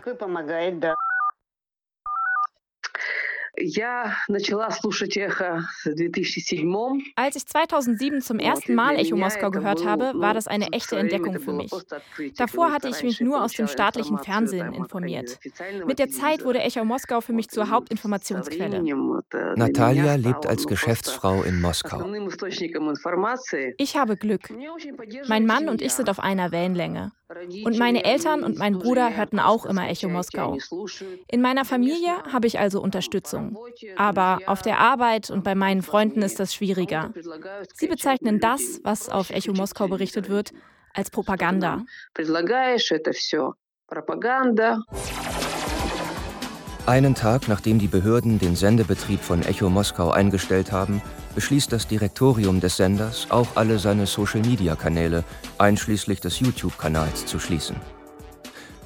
Als 7.16 7.36
ich 7.36 7.46
2007 7.46 8.22
zum 8.22 8.40
ersten 8.40 8.76
Mal 8.76 8.96
Echo 8.96 9.16
Moskau 9.18 9.52
gehört 9.52 9.86
habe, 9.86 10.14
war 10.16 10.34
das 10.34 10.48
eine 10.48 10.72
echte 10.72 10.98
Entdeckung 10.98 11.40
für 11.40 11.54
mich. 11.54 11.72
Davor 12.38 12.72
hatte 12.72 12.88
ich 12.90 13.04
mich 13.04 13.20
nur 13.22 13.44
aus 13.44 13.54
dem 13.54 13.68
staatlichen 13.68 14.18
Fernsehen 14.20 14.74
informiert. 14.74 15.40
Mit 15.86 16.00
der 16.00 16.10
Zeit 16.10 16.44
wurde 16.44 16.60
Echo 16.60 16.86
Moskau 16.86 17.22
für 17.22 17.34
mich 17.34 17.50
zur 17.50 17.70
Hauptinformationsquelle. 17.70 18.82
Natalia 19.56 20.16
lebt 20.16 20.46
als 20.48 20.66
Geschäftsfrau 20.66 21.44
in 21.44 21.62
Moskau. 21.62 22.06
Ich 23.78 23.98
habe 23.98 24.18
Glück. 24.18 24.50
Mein 25.28 25.46
Mann 25.46 25.70
und 25.70 25.82
ich 25.82 25.94
sind 25.94 26.10
auf 26.10 26.20
einer 26.20 26.52
Wellenlänge. 26.52 27.12
Und 27.64 27.78
meine 27.78 28.04
Eltern 28.06 28.44
und 28.44 28.58
mein 28.58 28.80
Bruder 28.80 29.16
hörten 29.16 29.40
auch 29.40 29.66
immer 29.66 29.88
Echo 29.88 30.10
Moskau. 30.10 30.58
In 31.28 31.42
meiner 31.42 31.64
Familie 31.64 32.24
habe 32.32 32.48
ich 32.48 32.58
also 32.60 32.82
Unterstützung. 32.82 33.49
Aber 33.98 34.40
auf 34.46 34.62
der 34.62 34.80
Arbeit 34.80 35.30
und 35.30 35.44
bei 35.44 35.56
meinen 35.56 35.82
Freunden 35.82 36.22
ist 36.22 36.40
das 36.40 36.54
schwieriger. 36.54 37.14
Sie 37.74 37.88
bezeichnen 37.88 38.40
das, 38.40 38.80
was 38.84 39.10
auf 39.10 39.30
Echo 39.30 39.54
Moskau 39.54 39.88
berichtet 39.88 40.30
wird, 40.30 40.52
als 40.94 41.10
Propaganda. 41.10 41.84
Propaganda. 43.88 44.80
Einen 46.86 47.14
Tag 47.14 47.48
nachdem 47.48 47.78
die 47.78 47.88
Behörden 47.88 48.40
den 48.40 48.56
Sendebetrieb 48.56 49.20
von 49.20 49.44
Echo 49.44 49.70
Moskau 49.70 50.10
eingestellt 50.12 50.72
haben, 50.72 51.02
beschließt 51.36 51.72
das 51.72 51.88
Direktorium 51.88 52.60
des 52.60 52.78
Senders, 52.78 53.28
auch 53.30 53.48
alle 53.56 53.78
seine 53.78 54.08
Social-Media-Kanäle, 54.08 55.24
einschließlich 55.60 56.20
des 56.20 56.40
YouTube-Kanals, 56.40 57.28
zu 57.28 57.40
schließen. 57.40 57.76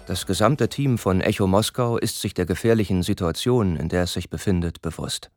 Das 0.06 0.26
gesamte 0.26 0.68
Team 0.68 0.98
von 0.98 1.22
Echo 1.22 1.48
Moskau 1.48 1.98
ist 1.98 2.20
sich 2.20 2.34
der 2.34 2.46
gefährlichen 2.46 3.04
Situation, 3.04 3.78
in 3.78 3.88
der 3.88 4.04
es 4.04 4.14
sich 4.14 4.30
befindet, 4.30 4.82
bewusst. 4.82 5.32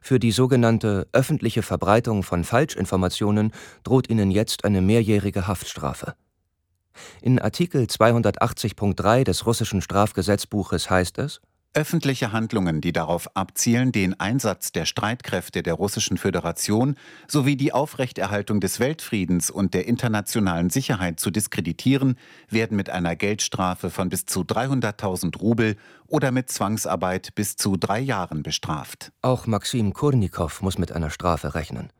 Für 0.00 0.18
die 0.18 0.30
sogenannte 0.30 1.06
öffentliche 1.12 1.62
Verbreitung 1.62 2.22
von 2.22 2.44
Falschinformationen 2.44 3.52
droht 3.84 4.08
ihnen 4.08 4.30
jetzt 4.30 4.64
eine 4.64 4.80
mehrjährige 4.80 5.46
Haftstrafe. 5.46 6.14
In 7.20 7.38
Artikel 7.38 7.82
280.3 7.84 9.24
des 9.24 9.44
russischen 9.44 9.82
Strafgesetzbuches 9.82 10.88
heißt 10.88 11.18
es 11.18 11.42
Öffentliche 11.74 12.32
Handlungen, 12.32 12.80
die 12.80 12.92
darauf 12.92 13.36
abzielen, 13.36 13.92
den 13.92 14.18
Einsatz 14.18 14.72
der 14.72 14.86
Streitkräfte 14.86 15.62
der 15.62 15.74
Russischen 15.74 16.16
Föderation 16.16 16.96
sowie 17.28 17.56
die 17.56 17.72
Aufrechterhaltung 17.72 18.60
des 18.60 18.80
Weltfriedens 18.80 19.50
und 19.50 19.74
der 19.74 19.86
internationalen 19.86 20.70
Sicherheit 20.70 21.20
zu 21.20 21.30
diskreditieren, 21.30 22.16
werden 22.48 22.76
mit 22.76 22.88
einer 22.88 23.16
Geldstrafe 23.16 23.90
von 23.90 24.08
bis 24.08 24.24
zu 24.24 24.40
300.000 24.40 25.38
Rubel 25.38 25.76
oder 26.06 26.32
mit 26.32 26.50
Zwangsarbeit 26.50 27.34
bis 27.34 27.56
zu 27.56 27.76
drei 27.76 28.00
Jahren 28.00 28.42
bestraft. 28.42 29.12
Auch 29.20 29.46
Maxim 29.46 29.92
Kurnikow 29.92 30.62
muss 30.62 30.78
mit 30.78 30.92
einer 30.92 31.10
Strafe 31.10 31.54
rechnen. 31.54 31.90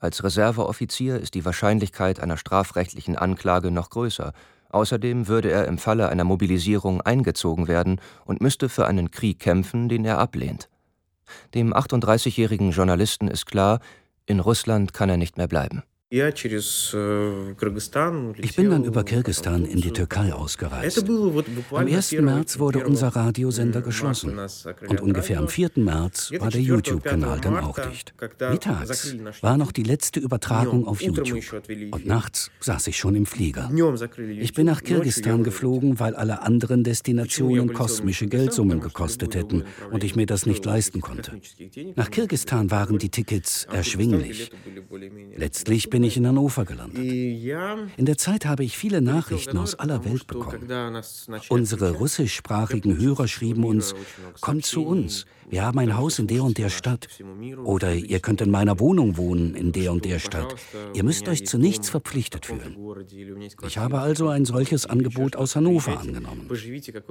Als 0.00 0.24
Reserveoffizier 0.24 1.20
ist 1.20 1.34
die 1.34 1.44
Wahrscheinlichkeit 1.44 2.18
einer 2.18 2.36
strafrechtlichen 2.36 3.16
Anklage 3.16 3.70
noch 3.70 3.88
größer, 3.88 4.32
Außerdem 4.72 5.28
würde 5.28 5.50
er 5.50 5.66
im 5.68 5.78
Falle 5.78 6.08
einer 6.08 6.24
Mobilisierung 6.24 7.00
eingezogen 7.02 7.68
werden 7.68 8.00
und 8.24 8.40
müsste 8.40 8.68
für 8.68 8.86
einen 8.86 9.10
Krieg 9.10 9.38
kämpfen, 9.38 9.88
den 9.88 10.04
er 10.04 10.18
ablehnt. 10.18 10.68
Dem 11.54 11.72
38-jährigen 11.72 12.72
Journalisten 12.72 13.28
ist 13.28 13.46
klar, 13.46 13.80
in 14.26 14.40
Russland 14.40 14.92
kann 14.92 15.10
er 15.10 15.16
nicht 15.16 15.36
mehr 15.36 15.48
bleiben. 15.48 15.82
Э, 16.12 16.30
ich 18.36 18.54
bin 18.54 18.70
dann 18.70 18.84
über 18.84 19.02
Kirgistan 19.02 19.64
in 19.64 19.80
die 19.80 19.92
Türkei 19.92 20.34
ausgereist. 20.34 21.08
Am 21.08 21.86
1. 21.86 22.12
März 22.12 22.58
wurde 22.58 22.84
unser 22.84 23.08
Radiosender 23.08 23.80
geschlossen 23.80 24.38
und 24.88 25.00
ungefähr 25.00 25.38
am 25.38 25.48
4. 25.48 25.70
März 25.76 26.32
war 26.38 26.50
der 26.50 26.60
YouTube-Kanal 26.60 27.40
dann 27.40 27.56
auch 27.56 27.78
dicht. 27.78 28.12
Mittags 28.50 29.16
war 29.40 29.56
noch 29.56 29.72
die 29.72 29.84
letzte 29.84 30.20
Übertragung 30.20 30.86
auf 30.86 31.00
YouTube 31.00 31.40
und 31.92 32.04
nachts 32.04 32.50
saß 32.60 32.88
ich 32.88 32.98
schon 32.98 33.14
im 33.14 33.24
Flieger. 33.24 33.70
Ich 34.38 34.52
bin 34.52 34.66
nach 34.66 34.82
Kirgistan 34.82 35.44
geflogen, 35.44 35.98
weil 35.98 36.14
alle 36.14 36.42
anderen 36.42 36.84
Destinationen 36.84 37.72
kosmische 37.72 38.26
Geldsummen 38.26 38.80
gekostet 38.80 39.34
hätten 39.34 39.64
und 39.90 40.04
ich 40.04 40.14
mir 40.14 40.26
das 40.26 40.44
nicht 40.44 40.62
leisten 40.66 41.00
konnte. 41.00 41.40
Nach 41.96 42.10
Kirgistan 42.10 42.70
waren 42.70 42.98
die 42.98 43.08
Tickets 43.08 43.66
erschwinglich. 43.72 44.50
Letztlich 45.36 45.88
bin 45.88 46.01
bin 46.02 46.08
ich 46.08 46.16
in 46.16 46.26
Hannover 46.26 46.64
gelandet. 46.64 46.98
In 47.96 48.06
der 48.06 48.18
Zeit 48.18 48.44
habe 48.44 48.64
ich 48.64 48.76
viele 48.76 49.00
Nachrichten 49.00 49.56
aus 49.56 49.76
aller 49.76 50.04
Welt 50.04 50.26
bekommen. 50.26 50.68
Unsere 51.48 51.92
russischsprachigen 51.92 52.98
Hörer 52.98 53.28
schrieben 53.28 53.62
uns, 53.62 53.94
kommt 54.40 54.64
zu 54.64 54.84
uns, 54.84 55.26
wir 55.48 55.64
haben 55.64 55.78
ein 55.78 55.96
Haus 55.96 56.18
in 56.18 56.26
der 56.26 56.42
und 56.44 56.58
der 56.58 56.70
Stadt. 56.70 57.08
Oder 57.64 57.94
ihr 57.94 58.20
könnt 58.20 58.40
in 58.40 58.50
meiner 58.50 58.78
Wohnung 58.80 59.16
wohnen 59.16 59.54
in 59.54 59.72
der 59.72 59.92
und 59.92 60.04
der 60.04 60.18
Stadt. 60.18 60.54
Ihr 60.94 61.04
müsst 61.04 61.28
euch 61.28 61.46
zu 61.46 61.58
nichts 61.58 61.88
verpflichtet 61.90 62.46
fühlen. 62.46 62.76
Ich 63.66 63.78
habe 63.78 64.00
also 64.00 64.28
ein 64.28 64.44
solches 64.44 64.86
Angebot 64.86 65.36
aus 65.36 65.56
Hannover 65.56 66.00
angenommen. 66.00 66.48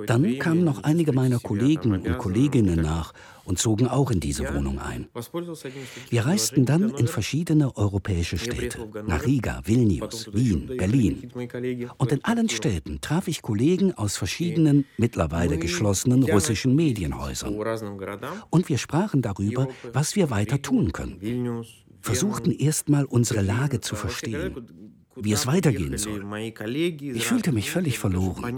Dann 0.08 0.40
kamen 0.40 0.64
noch 0.64 0.84
einige 0.84 1.14
meiner 1.14 1.40
Kollegen 1.40 1.94
und 1.94 2.18
Kolleginnen 2.18 2.82
nach 2.82 3.14
und 3.46 3.60
zogen 3.60 3.88
auch 3.88 4.12
in 4.12 4.20
diese 4.20 4.54
Wohnung 4.54 4.80
ein. 4.80 5.08
Wir 6.10 6.26
reisten 6.26 6.66
dann 6.66 6.90
in 6.92 7.08
verschiedene 7.08 7.76
europäische 7.76 8.38
Städte, 8.38 8.88
nach 9.08 9.26
Riga, 9.26 9.62
Vilnius, 9.66 10.34
Wien, 10.34 10.72
Berlin. 10.78 11.32
Und 11.98 12.12
in 12.12 12.24
allen 12.24 12.50
Städten 12.50 13.02
traf 13.02 13.28
ich 13.28 13.42
Kollegen 13.42 13.94
aus 13.94 14.18
verschiedenen, 14.18 14.86
mittlerweile 14.98 15.58
geschlossenen 15.58 16.24
russischen 16.24 16.76
Medienhäusern. 16.76 17.56
Und 18.50 18.70
wir 18.70 18.78
sprachen 18.78 19.22
darüber, 19.22 19.68
was 19.94 20.16
wir 20.16 20.30
weiter 20.30 20.62
tun 20.62 20.92
können. 20.92 21.66
Versuchten 22.02 22.52
erstmal 22.52 23.06
unsere 23.06 23.42
Lage 23.42 23.82
zu 23.82 23.96
verstehen. 23.96 24.56
wie 25.16 25.34
es 25.34 25.46
weitergehen 25.46 25.98
soll. 25.98 26.24
Ich 27.00 27.28
fühlte 27.28 27.52
mich 27.52 27.70
völlig 27.70 28.00
verloren. 28.00 28.56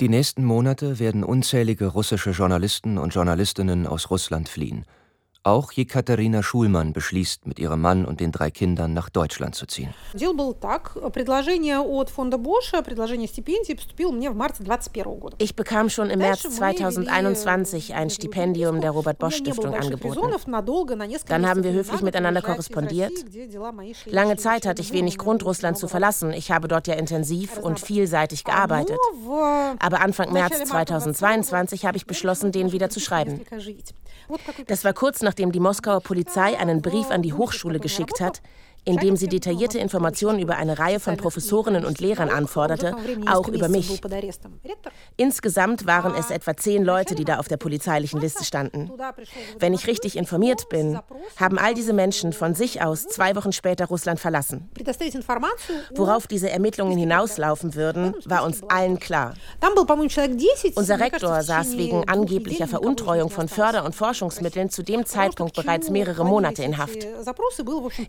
Die 0.00 0.08
nächsten 0.08 0.44
Monate 0.44 0.98
werden 0.98 1.24
unzählige 1.24 1.86
russische 1.86 2.30
Journalisten 2.30 2.96
und 2.98 3.14
Journalistinnen 3.14 3.86
aus 3.86 4.10
Russland 4.10 4.48
fliehen. 4.48 4.86
Auch 5.42 5.72
Jekaterina 5.72 6.42
Schulmann 6.42 6.92
beschließt, 6.92 7.46
mit 7.46 7.58
ihrem 7.58 7.80
Mann 7.80 8.04
und 8.04 8.20
den 8.20 8.30
drei 8.30 8.50
Kindern 8.50 8.92
nach 8.92 9.08
Deutschland 9.08 9.54
zu 9.54 9.64
ziehen. 9.64 9.94
Ich 15.38 15.56
bekam 15.56 15.88
schon 15.88 16.10
im 16.10 16.18
März 16.18 16.42
2021 16.42 17.94
ein 17.94 18.10
Stipendium 18.10 18.82
der 18.82 18.90
Robert 18.90 19.18
Bosch 19.18 19.36
Stiftung 19.36 19.74
angeboten. 19.74 20.20
Dann 21.28 21.46
haben 21.46 21.64
wir 21.64 21.72
höflich 21.72 22.02
miteinander 22.02 22.42
korrespondiert. 22.42 23.12
Lange 24.04 24.36
Zeit 24.36 24.66
hatte 24.66 24.82
ich 24.82 24.92
wenig 24.92 25.16
Grund, 25.16 25.42
Russland 25.46 25.78
zu 25.78 25.88
verlassen. 25.88 26.34
Ich 26.34 26.50
habe 26.50 26.68
dort 26.68 26.86
ja 26.86 26.94
intensiv 26.96 27.56
und 27.56 27.80
vielseitig 27.80 28.44
gearbeitet. 28.44 28.98
Aber 29.78 30.02
Anfang 30.02 30.34
März 30.34 30.64
2022 30.68 31.86
habe 31.86 31.96
ich 31.96 32.06
beschlossen, 32.06 32.52
den 32.52 32.72
wieder 32.72 32.90
zu 32.90 33.00
schreiben. 33.00 33.40
Das 34.66 34.84
war 34.84 34.92
kurz 34.92 35.22
nachdem 35.30 35.52
die 35.52 35.60
Moskauer 35.60 36.00
Polizei 36.00 36.58
einen 36.58 36.82
Brief 36.82 37.08
an 37.12 37.22
die 37.22 37.32
Hochschule 37.32 37.78
geschickt 37.78 38.20
hat, 38.20 38.42
in 38.84 38.96
dem 38.96 39.16
sie 39.16 39.28
detaillierte 39.28 39.78
Informationen 39.78 40.38
über 40.38 40.56
eine 40.56 40.78
Reihe 40.78 41.00
von 41.00 41.16
Professorinnen 41.16 41.84
und 41.84 42.00
Lehrern 42.00 42.28
anforderte, 42.28 42.96
auch 43.30 43.48
über 43.48 43.68
mich. 43.68 44.00
Insgesamt 45.16 45.86
waren 45.86 46.14
es 46.14 46.30
etwa 46.30 46.56
zehn 46.56 46.84
Leute, 46.84 47.14
die 47.14 47.24
da 47.24 47.38
auf 47.38 47.48
der 47.48 47.56
polizeilichen 47.56 48.20
Liste 48.20 48.44
standen. 48.44 48.90
Wenn 49.58 49.74
ich 49.74 49.86
richtig 49.86 50.16
informiert 50.16 50.68
bin, 50.68 50.98
haben 51.36 51.58
all 51.58 51.74
diese 51.74 51.92
Menschen 51.92 52.32
von 52.32 52.54
sich 52.54 52.82
aus 52.82 53.06
zwei 53.06 53.36
Wochen 53.36 53.52
später 53.52 53.86
Russland 53.86 54.20
verlassen. 54.20 54.70
Worauf 55.94 56.26
diese 56.26 56.50
Ermittlungen 56.50 56.96
hinauslaufen 56.96 57.74
würden, 57.74 58.14
war 58.24 58.44
uns 58.44 58.62
allen 58.68 58.98
klar. 58.98 59.34
Unser 60.74 61.00
Rektor 61.00 61.42
saß 61.42 61.76
wegen 61.76 62.08
angeblicher 62.08 62.66
Veruntreuung 62.66 63.30
von 63.30 63.48
Förder- 63.48 63.84
und 63.84 63.94
Forschungsmitteln 63.94 64.70
zu 64.70 64.82
dem 64.82 65.04
Zeitpunkt 65.04 65.54
bereits 65.54 65.90
mehrere 65.90 66.24
Monate 66.24 66.62
in 66.62 66.78
Haft. 66.78 67.06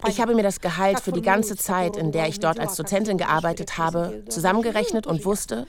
Ich 0.08 0.22
habe 0.22 0.36
mir 0.36 0.44
das 0.44 0.61
Gehalt 0.62 1.00
für 1.00 1.12
die 1.12 1.22
ganze 1.22 1.56
Zeit, 1.56 1.98
in 1.98 2.12
der 2.12 2.28
ich 2.28 2.40
dort 2.40 2.60
als 2.60 2.76
Dozentin 2.76 3.18
gearbeitet 3.18 3.78
habe, 3.78 4.24
zusammengerechnet 4.30 5.08
und 5.08 5.26
wusste, 5.26 5.68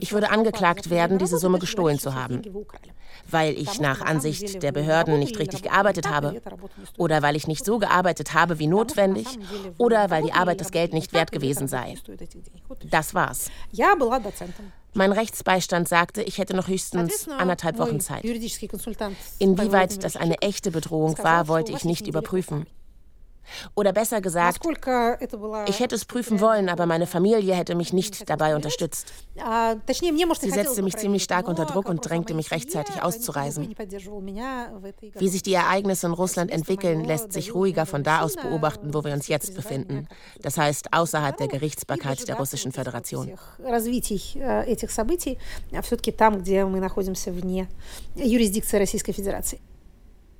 ich 0.00 0.12
würde 0.12 0.30
angeklagt 0.30 0.90
werden, 0.90 1.18
diese 1.18 1.38
Summe 1.38 1.58
gestohlen 1.58 1.98
zu 1.98 2.14
haben. 2.14 2.42
Weil 3.30 3.56
ich 3.56 3.80
nach 3.80 4.00
Ansicht 4.00 4.62
der 4.62 4.72
Behörden 4.72 5.18
nicht 5.18 5.38
richtig 5.38 5.62
gearbeitet 5.62 6.08
habe 6.08 6.40
oder 6.98 7.22
weil 7.22 7.36
ich 7.36 7.46
nicht 7.46 7.64
so 7.64 7.78
gearbeitet 7.78 8.34
habe 8.34 8.58
wie 8.58 8.66
notwendig 8.66 9.26
oder 9.78 10.10
weil 10.10 10.22
die 10.22 10.32
Arbeit 10.32 10.60
das 10.60 10.72
Geld 10.72 10.92
nicht 10.92 11.12
wert 11.12 11.30
gewesen 11.32 11.68
sei. 11.68 11.94
Das 12.90 13.14
war's. 13.14 13.50
Mein 14.94 15.12
Rechtsbeistand 15.12 15.88
sagte, 15.88 16.22
ich 16.22 16.38
hätte 16.38 16.54
noch 16.54 16.68
höchstens 16.68 17.26
anderthalb 17.28 17.78
Wochen 17.78 18.00
Zeit. 18.00 18.24
Inwieweit 19.38 20.04
das 20.04 20.16
eine 20.16 20.36
echte 20.42 20.70
Bedrohung 20.70 21.16
war, 21.18 21.48
wollte 21.48 21.72
ich 21.72 21.84
nicht 21.84 22.06
überprüfen. 22.06 22.66
Oder 23.75 23.93
besser 23.93 24.21
gesagt, 24.21 24.65
ich 25.67 25.79
hätte 25.79 25.95
es 25.95 26.05
prüfen 26.05 26.41
wollen, 26.41 26.69
aber 26.69 26.85
meine 26.85 27.07
Familie 27.07 27.55
hätte 27.55 27.75
mich 27.75 27.93
nicht 27.93 28.29
dabei 28.29 28.55
unterstützt. 28.55 29.13
Sie 30.39 30.49
setzte 30.49 30.81
mich 30.81 30.97
ziemlich 30.97 31.23
stark 31.23 31.47
unter 31.47 31.65
Druck 31.65 31.89
und 31.89 32.07
drängte 32.07 32.33
mich 32.33 32.51
rechtzeitig 32.51 33.01
auszureisen. 33.01 33.75
Wie 35.17 35.29
sich 35.29 35.43
die 35.43 35.53
Ereignisse 35.53 36.07
in 36.07 36.13
Russland 36.13 36.51
entwickeln, 36.51 37.03
lässt 37.03 37.33
sich 37.33 37.53
ruhiger 37.53 37.85
von 37.85 38.03
da 38.03 38.21
aus 38.21 38.35
beobachten, 38.35 38.93
wo 38.93 39.03
wir 39.03 39.13
uns 39.13 39.27
jetzt 39.27 39.55
befinden. 39.55 40.07
Das 40.41 40.57
heißt, 40.57 40.93
außerhalb 40.93 41.37
der 41.37 41.47
Gerichtsbarkeit 41.47 42.27
der 42.27 42.35
Russischen 42.37 42.71
Föderation. 42.71 43.31
юрисдикции 48.15 48.77
Российской 48.77 49.13
Федерации. 49.13 49.59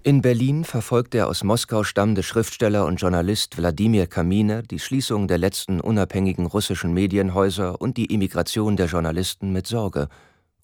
In 0.04 0.20
Berlin 0.20 0.64
verfolgt 0.64 1.14
der 1.14 1.28
aus 1.28 1.44
Moskau 1.44 1.84
stammende 1.84 2.24
Schriftsteller 2.24 2.86
und 2.86 2.96
Journalist 2.96 3.56
Wladimir 3.56 4.08
Kaminer 4.08 4.62
die 4.62 4.80
Schließung 4.80 5.28
der 5.28 5.38
letzten 5.38 5.80
unabhängigen 5.80 6.46
russischen 6.46 6.92
Medienhäuser 6.92 7.80
und 7.80 7.96
die 7.96 8.12
Emigration 8.12 8.76
der 8.76 8.86
Journalisten 8.86 9.52
mit 9.52 9.68
Sorge 9.68 10.08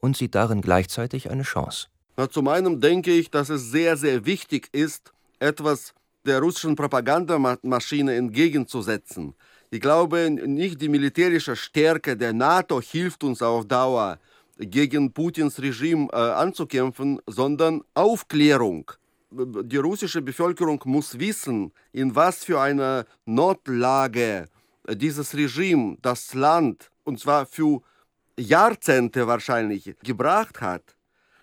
und 0.00 0.16
sieht 0.16 0.34
darin 0.34 0.60
gleichzeitig 0.60 1.30
eine 1.30 1.44
Chance. 1.44 1.86
Na, 2.16 2.28
zum 2.28 2.48
einen 2.48 2.80
denke 2.80 3.12
ich, 3.12 3.30
dass 3.30 3.48
es 3.48 3.70
sehr, 3.70 3.96
sehr 3.96 4.26
wichtig 4.26 4.70
ist, 4.72 5.12
etwas 5.38 5.94
der 6.26 6.40
russischen 6.40 6.74
Propagandamaschine 6.74 8.16
entgegenzusetzen. 8.16 9.34
Ich 9.70 9.80
glaube, 9.80 10.30
nicht 10.30 10.82
die 10.82 10.88
militärische 10.88 11.54
Stärke 11.54 12.16
der 12.16 12.32
NATO 12.32 12.80
hilft 12.80 13.22
uns 13.22 13.40
auf 13.40 13.68
Dauer 13.68 14.18
gegen 14.58 15.12
Putins 15.12 15.62
Regime 15.62 16.08
äh, 16.10 16.16
anzukämpfen, 16.16 17.20
sondern 17.28 17.82
Aufklärung 17.94 18.90
die 19.30 19.76
russische 19.76 20.22
Bevölkerung 20.22 20.80
muss 20.84 21.18
wissen, 21.18 21.72
in 21.92 22.14
was 22.14 22.44
für 22.44 22.60
einer 22.60 23.04
Notlage 23.26 24.48
dieses 24.88 25.34
Regime 25.34 25.98
das 26.00 26.34
Land, 26.34 26.90
und 27.04 27.20
zwar 27.20 27.46
für 27.46 27.82
Jahrzehnte 28.38 29.26
wahrscheinlich, 29.26 29.94
gebracht 30.02 30.60
hat. 30.60 30.96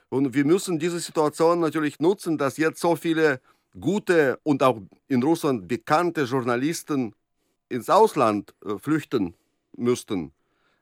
Und 0.10 0.34
wir 0.34 0.46
müssen 0.46 0.80
diese 0.80 1.00
Situation 1.00 1.60
natürlich 1.60 2.00
nutzen, 2.00 2.38
dass 2.38 2.58
jetzt 2.58 2.80
so 2.80 2.96
viele 2.96 3.40
gute 3.80 4.40
und 4.44 4.64
auch 4.64 4.82
in 5.08 5.22
Russland 5.22 5.68
bekannte 5.68 6.24
Journalisten 6.24 7.14
ins 7.70 7.90
Ausland 7.90 8.54
äh, 8.66 8.78
flüchten 8.78 9.36
müssten. 9.76 10.32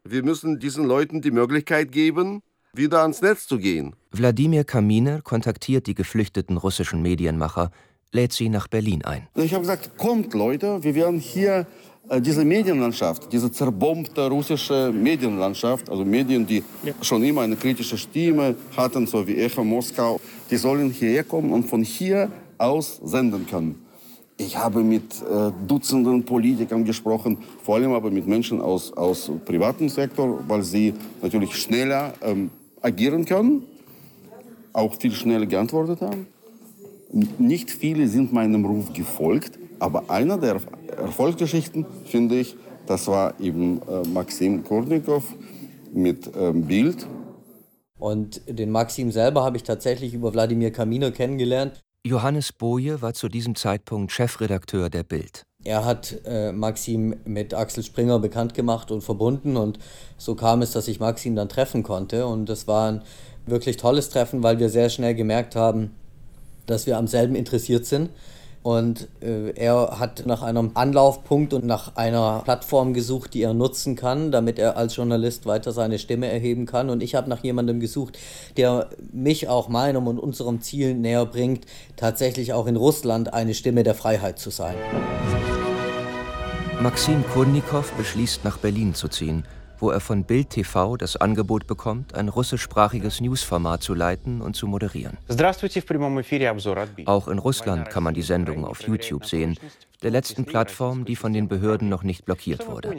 Wir 0.03 0.23
müssen 0.23 0.59
diesen 0.59 0.85
Leuten 0.85 1.21
die 1.21 1.31
Möglichkeit 1.31 1.91
geben, 1.91 2.43
wieder 2.73 3.01
ans 3.01 3.21
Netz 3.21 3.47
zu 3.47 3.57
gehen. 3.57 3.95
Wladimir 4.11 4.63
Kaminer 4.63 5.21
kontaktiert 5.21 5.87
die 5.87 5.95
geflüchteten 5.95 6.57
russischen 6.57 7.01
Medienmacher, 7.01 7.71
lädt 8.11 8.33
sie 8.33 8.49
nach 8.49 8.67
Berlin 8.67 9.03
ein. 9.05 9.27
Ich 9.35 9.53
habe 9.53 9.61
gesagt, 9.61 9.97
kommt 9.97 10.33
Leute, 10.33 10.83
wir 10.83 10.95
werden 10.95 11.19
hier 11.19 11.67
äh, 12.09 12.19
diese 12.19 12.43
Medienlandschaft, 12.43 13.31
diese 13.31 13.51
zerbombte 13.51 14.27
russische 14.27 14.91
Medienlandschaft, 14.91 15.89
also 15.89 16.03
Medien, 16.03 16.45
die 16.45 16.63
ja. 16.83 16.93
schon 17.01 17.23
immer 17.23 17.41
eine 17.41 17.55
kritische 17.55 17.97
Stimme 17.97 18.55
hatten, 18.75 19.07
so 19.07 19.25
wie 19.27 19.37
Echo 19.37 19.63
Moskau, 19.63 20.19
die 20.49 20.57
sollen 20.57 20.89
hierher 20.89 21.23
kommen 21.23 21.51
und 21.51 21.69
von 21.69 21.83
hier 21.83 22.31
aus 22.57 22.99
senden 23.03 23.45
können. 23.47 23.83
Ich 24.37 24.57
habe 24.57 24.83
mit 24.83 25.21
äh, 25.21 25.51
Dutzenden 25.67 26.25
Politikern 26.25 26.83
gesprochen, 26.83 27.37
vor 27.61 27.75
allem 27.75 27.93
aber 27.93 28.09
mit 28.09 28.27
Menschen 28.27 28.61
aus, 28.61 28.91
aus 28.93 29.31
privaten 29.45 29.89
Sektor, 29.89 30.43
weil 30.47 30.63
sie 30.63 30.93
natürlich 31.21 31.55
schneller 31.55 32.13
ähm, 32.21 32.49
agieren 32.83 33.25
können, 33.25 33.63
auch 34.73 34.93
viel 34.99 35.13
schneller 35.13 35.47
geantwortet 35.47 36.01
haben. 36.01 36.27
Nicht 37.37 37.71
viele 37.71 38.07
sind 38.07 38.33
meinem 38.33 38.65
Ruf 38.65 38.93
gefolgt, 38.93 39.57
aber 39.79 40.09
einer 40.09 40.37
der 40.37 40.57
Erfolgsgeschichten, 40.97 41.85
finde 42.05 42.39
ich, 42.39 42.55
das 42.85 43.07
war 43.07 43.39
eben 43.39 43.81
äh, 43.83 44.07
Maxim 44.07 44.63
Kurnikow 44.63 45.23
mit 45.93 46.29
ähm, 46.35 46.63
Bild. 46.63 47.07
Und 47.97 48.41
den 48.47 48.71
Maxim 48.71 49.11
selber 49.11 49.43
habe 49.43 49.57
ich 49.57 49.63
tatsächlich 49.63 50.13
über 50.13 50.33
Wladimir 50.33 50.71
Kaminer 50.71 51.11
kennengelernt. 51.11 51.81
Johannes 52.05 52.51
Boje 52.51 53.01
war 53.01 53.13
zu 53.13 53.29
diesem 53.29 53.55
Zeitpunkt 53.55 54.11
Chefredakteur 54.11 54.89
der 54.89 55.03
Bild. 55.03 55.45
Er 55.63 55.85
hat 55.85 56.17
äh, 56.25 56.51
Maxim 56.51 57.15
mit 57.25 57.53
Axel 57.53 57.83
Springer 57.83 58.19
bekannt 58.19 58.53
gemacht 58.53 58.91
und 58.91 59.01
verbunden 59.01 59.55
und 59.55 59.79
so 60.17 60.35
kam 60.35 60.61
es, 60.61 60.71
dass 60.71 60.87
ich 60.87 60.99
Maxim 60.99 61.35
dann 61.35 61.49
treffen 61.49 61.83
konnte 61.83 62.25
und 62.27 62.47
das 62.47 62.67
war 62.67 62.91
ein 62.91 63.01
wirklich 63.45 63.77
tolles 63.77 64.09
Treffen, 64.09 64.43
weil 64.43 64.59
wir 64.59 64.69
sehr 64.69 64.89
schnell 64.89 65.15
gemerkt 65.15 65.55
haben, 65.55 65.91
dass 66.65 66.85
wir 66.85 66.97
am 66.97 67.07
selben 67.07 67.35
interessiert 67.35 67.85
sind 67.85 68.09
und 68.63 69.09
äh, 69.21 69.51
er 69.51 69.99
hat 69.99 70.25
nach 70.25 70.41
einem 70.41 70.71
Anlaufpunkt 70.73 71.53
und 71.53 71.65
nach 71.65 71.97
einer 71.97 72.41
Plattform 72.45 72.93
gesucht, 72.93 73.33
die 73.33 73.43
er 73.43 73.53
nutzen 73.53 73.97
kann, 73.97 74.31
damit 74.31 74.57
er 74.57 74.77
als 74.77 74.95
Journalist 74.95 75.45
weiter 75.45 75.73
seine 75.73 75.99
Stimme 75.99 76.27
erheben 76.27 76.65
kann. 76.65 76.89
Und 76.89 77.03
ich 77.03 77.13
habe 77.13 77.29
nach 77.29 77.43
jemandem 77.43 77.81
gesucht, 77.81 78.17
der 78.55 78.87
mich 79.11 79.49
auch 79.49 79.67
meinem 79.67 80.07
und 80.07 80.17
unserem 80.17 80.61
Ziel 80.61 80.95
näher 80.95 81.25
bringt, 81.25 81.65
tatsächlich 81.97 82.53
auch 82.53 82.65
in 82.65 82.77
Russland 82.77 83.33
eine 83.33 83.53
Stimme 83.53 83.83
der 83.83 83.95
Freiheit 83.95 84.39
zu 84.39 84.49
sein. 84.49 84.75
Maxim 86.81 87.23
Kurnikow 87.33 87.91
beschließt, 87.93 88.45
nach 88.45 88.57
Berlin 88.57 88.93
zu 88.93 89.09
ziehen 89.09 89.43
wo 89.79 89.89
er 89.89 89.99
von 89.99 90.23
Bild 90.23 90.49
TV 90.49 90.97
das 90.97 91.15
Angebot 91.17 91.67
bekommt, 91.67 92.15
ein 92.15 92.29
russischsprachiges 92.29 93.21
Newsformat 93.21 93.83
zu 93.83 93.93
leiten 93.93 94.41
und 94.41 94.55
zu 94.55 94.67
moderieren. 94.67 95.17
Auch 97.05 97.27
in 97.27 97.39
Russland 97.39 97.89
kann 97.89 98.03
man 98.03 98.13
die 98.13 98.21
Sendung 98.21 98.65
auf 98.65 98.81
YouTube 98.81 99.25
sehen, 99.25 99.57
der 100.03 100.11
letzten 100.11 100.45
Plattform, 100.45 101.05
die 101.05 101.15
von 101.15 101.33
den 101.33 101.47
Behörden 101.47 101.87
noch 101.89 102.03
nicht 102.03 102.25
blockiert 102.25 102.67
wurde. 102.67 102.89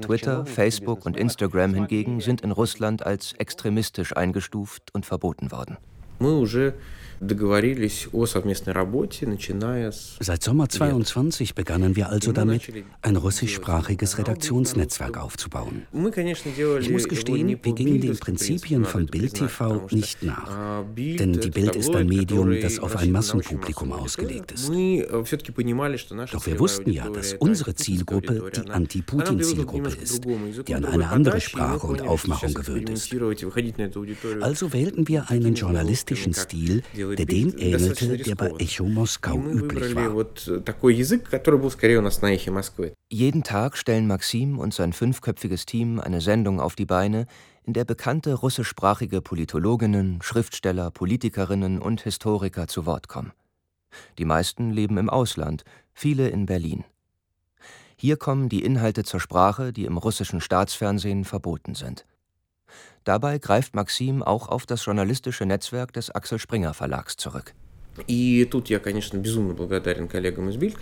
Twitter, 0.00 0.46
Facebook 0.46 1.04
und 1.04 1.16
Instagram 1.16 1.74
hingegen 1.74 2.20
sind 2.20 2.40
in 2.40 2.52
Russland 2.52 3.04
als 3.04 3.34
extremistisch 3.34 4.16
eingestuft 4.16 4.94
und 4.94 5.04
verboten 5.04 5.50
worden. 5.52 5.76
Seit 10.20 10.42
Sommer 10.42 10.68
22 10.68 11.54
begannen 11.54 11.96
wir 11.96 12.10
also 12.10 12.32
damit, 12.32 12.70
ein 13.02 13.16
russischsprachiges 13.16 14.18
Redaktionsnetzwerk 14.18 15.16
aufzubauen. 15.18 15.86
Ich 15.92 16.90
muss 16.90 17.08
gestehen, 17.08 17.48
wir 17.48 17.72
gingen 17.72 18.00
den 18.00 18.18
Prinzipien 18.18 18.84
von 18.84 19.06
Bild 19.06 19.34
TV 19.34 19.86
nicht 19.90 20.22
nach. 20.22 20.84
Denn 20.94 21.32
die 21.40 21.50
Bild 21.50 21.76
ist 21.76 21.94
ein 21.94 22.06
Medium, 22.06 22.60
das 22.60 22.78
auf 22.78 22.96
ein 22.96 23.12
Massenpublikum 23.12 23.92
ausgelegt 23.92 24.52
ist. 24.52 24.70
Э, 24.70 25.06
Doch 26.32 26.46
wir 26.46 26.58
wussten 26.58 26.90
ja, 26.90 27.08
dass 27.08 27.34
unsere 27.34 27.74
Zielgruppe 27.74 28.50
die 28.54 28.70
Anti-Putin-Zielgruppe 28.70 29.88
ist, 30.02 30.24
die 30.68 30.74
an 30.74 30.84
eine 30.84 31.08
andere 31.08 31.40
Sprache 31.40 31.86
und 31.86 32.02
Aufmachung 32.02 32.52
gewöhnt 32.52 32.90
ist. 32.90 33.12
Also 34.40 34.72
wählten 34.72 35.08
wir 35.08 35.30
einen 35.30 35.54
journalistischen 36.06 36.34
Stil, 36.34 36.82
der 36.94 37.26
dem 37.26 37.56
ähnelte, 37.58 38.16
der 38.18 38.34
bei 38.34 38.50
Echo 38.58 38.84
Moskau 38.84 39.38
üblich 39.38 39.94
war. 39.94 40.26
Jeden 43.10 43.42
Tag 43.42 43.76
stellen 43.76 44.06
Maxim 44.06 44.58
und 44.58 44.74
sein 44.74 44.92
fünfköpfiges 44.92 45.66
Team 45.66 46.00
eine 46.00 46.20
Sendung 46.20 46.60
auf 46.60 46.76
die 46.76 46.86
Beine, 46.86 47.26
in 47.64 47.72
der 47.72 47.84
bekannte 47.84 48.34
russischsprachige 48.34 49.20
Politologinnen, 49.20 50.20
Schriftsteller, 50.22 50.90
Politikerinnen 50.90 51.80
und 51.80 52.02
Historiker 52.02 52.68
zu 52.68 52.86
Wort 52.86 53.08
kommen. 53.08 53.32
Die 54.18 54.24
meisten 54.24 54.70
leben 54.70 54.98
im 54.98 55.10
Ausland, 55.10 55.64
viele 55.92 56.28
in 56.28 56.46
Berlin. 56.46 56.84
Hier 57.96 58.16
kommen 58.18 58.48
die 58.48 58.62
Inhalte 58.62 59.04
zur 59.04 59.20
Sprache, 59.20 59.72
die 59.72 59.86
im 59.86 59.96
russischen 59.96 60.40
Staatsfernsehen 60.40 61.24
verboten 61.24 61.74
sind. 61.74 62.04
Dabei 63.04 63.38
greift 63.38 63.74
Maxim 63.74 64.22
auch 64.22 64.48
auf 64.48 64.66
das 64.66 64.84
journalistische 64.84 65.46
Netzwerk 65.46 65.92
des 65.92 66.10
Axel 66.10 66.38
Springer 66.38 66.74
Verlags 66.74 67.16
zurück 67.16 67.54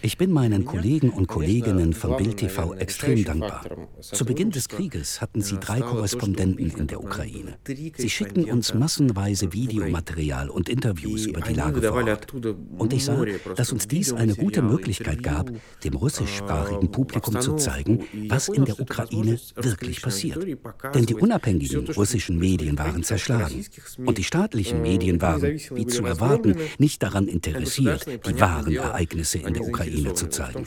ich 0.03 0.18
bin 0.18 0.33
meinen 0.33 0.64
Kollegen 0.64 1.11
und 1.11 1.27
Kolleginnen 1.29 1.92
von 1.92 2.16
Bild 2.16 2.38
TV 2.38 2.74
extrem 2.74 3.24
dankbar. 3.24 3.64
Zu 4.00 4.24
Beginn 4.24 4.50
des 4.50 4.68
Krieges 4.68 5.20
hatten 5.20 5.40
sie 5.40 5.59
drei 5.59 5.81
Korrespondenten 5.81 6.70
in 6.70 6.87
der 6.87 7.03
Ukraine. 7.03 7.57
Sie 7.96 8.11
schickten 8.11 8.44
uns 8.44 8.74
massenweise 8.74 9.53
Videomaterial 9.53 10.50
und 10.50 10.68
Interviews 10.68 11.27
über 11.27 11.40
die 11.40 11.55
Lage 11.55 11.83
vor 11.83 12.05
Ort. 12.05 12.35
Und 12.79 12.92
ich 12.92 13.05
sah, 13.05 13.24
dass 13.57 13.72
uns 13.72 13.87
dies 13.87 14.12
eine 14.12 14.35
gute 14.35 14.62
Möglichkeit 14.62 15.22
gab, 15.22 15.50
dem 15.85 15.94
russischsprachigen 15.94 16.90
Publikum 16.90 17.40
zu 17.40 17.55
zeigen, 17.57 18.05
was 18.29 18.48
in 18.48 18.64
der 18.64 18.81
Ukraine 18.81 19.38
wirklich 19.55 20.03
passiert. 20.03 20.44
Denn 20.94 21.07
die 21.07 21.14
unabhängigen 21.14 21.88
russischen 21.90 22.38
Medien 22.38 22.79
waren 22.79 23.03
zerschlagen. 23.03 23.64
Und 24.05 24.18
die 24.18 24.24
staatlichen 24.24 24.83
Medien 24.83 25.20
waren, 25.20 25.42
wie 25.42 25.87
zu 25.87 26.05
erwarten, 26.05 26.57
nicht 26.79 27.04
daran 27.05 27.29
interessiert, 27.29 28.07
die 28.07 28.40
wahren 28.40 28.75
Ereignisse 28.75 29.38
in 29.38 29.55
der 29.55 29.62
Ukraine 29.62 30.14
zu 30.14 30.29
zeigen. 30.29 30.67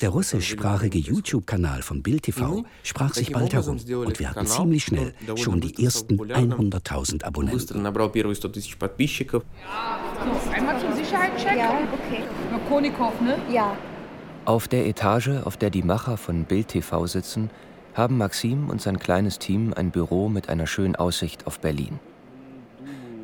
Der 0.00 0.10
russischsprachige 0.10 0.98
YouTube-Kanal 0.98 1.82
von 1.82 2.02
Bild 2.02 2.24
TV 2.24 2.64
sprach 2.82 3.14
sich 3.14 3.32
bald 3.32 3.52
herum 3.52 3.78
und 3.78 4.18
wir 4.18 4.30
hatten 4.30 4.46
ziemlich 4.46 4.84
schnell 4.84 5.14
schon 5.36 5.60
die 5.60 5.84
ersten 5.84 6.16
100.000 6.20 7.24
Abonnenten. 7.24 7.86
Einmal 10.52 10.80
zum 10.80 10.92
Sicherheitscheck? 10.94 11.56
Ja, 11.56 11.78
okay. 11.92 12.24
Konikow, 12.68 13.20
ne? 13.20 13.38
Ja. 13.50 13.76
Auf 14.44 14.68
der 14.68 14.86
Etage, 14.86 15.42
auf 15.44 15.56
der 15.56 15.70
die 15.70 15.82
Macher 15.82 16.16
von 16.16 16.44
Bild 16.44 16.68
TV 16.68 17.06
sitzen, 17.06 17.50
haben 17.94 18.16
Maxim 18.16 18.68
und 18.70 18.80
sein 18.80 18.98
kleines 18.98 19.38
Team 19.38 19.72
ein 19.74 19.90
Büro 19.90 20.28
mit 20.28 20.48
einer 20.48 20.66
schönen 20.66 20.96
Aussicht 20.96 21.46
auf 21.46 21.60
Berlin. 21.60 21.98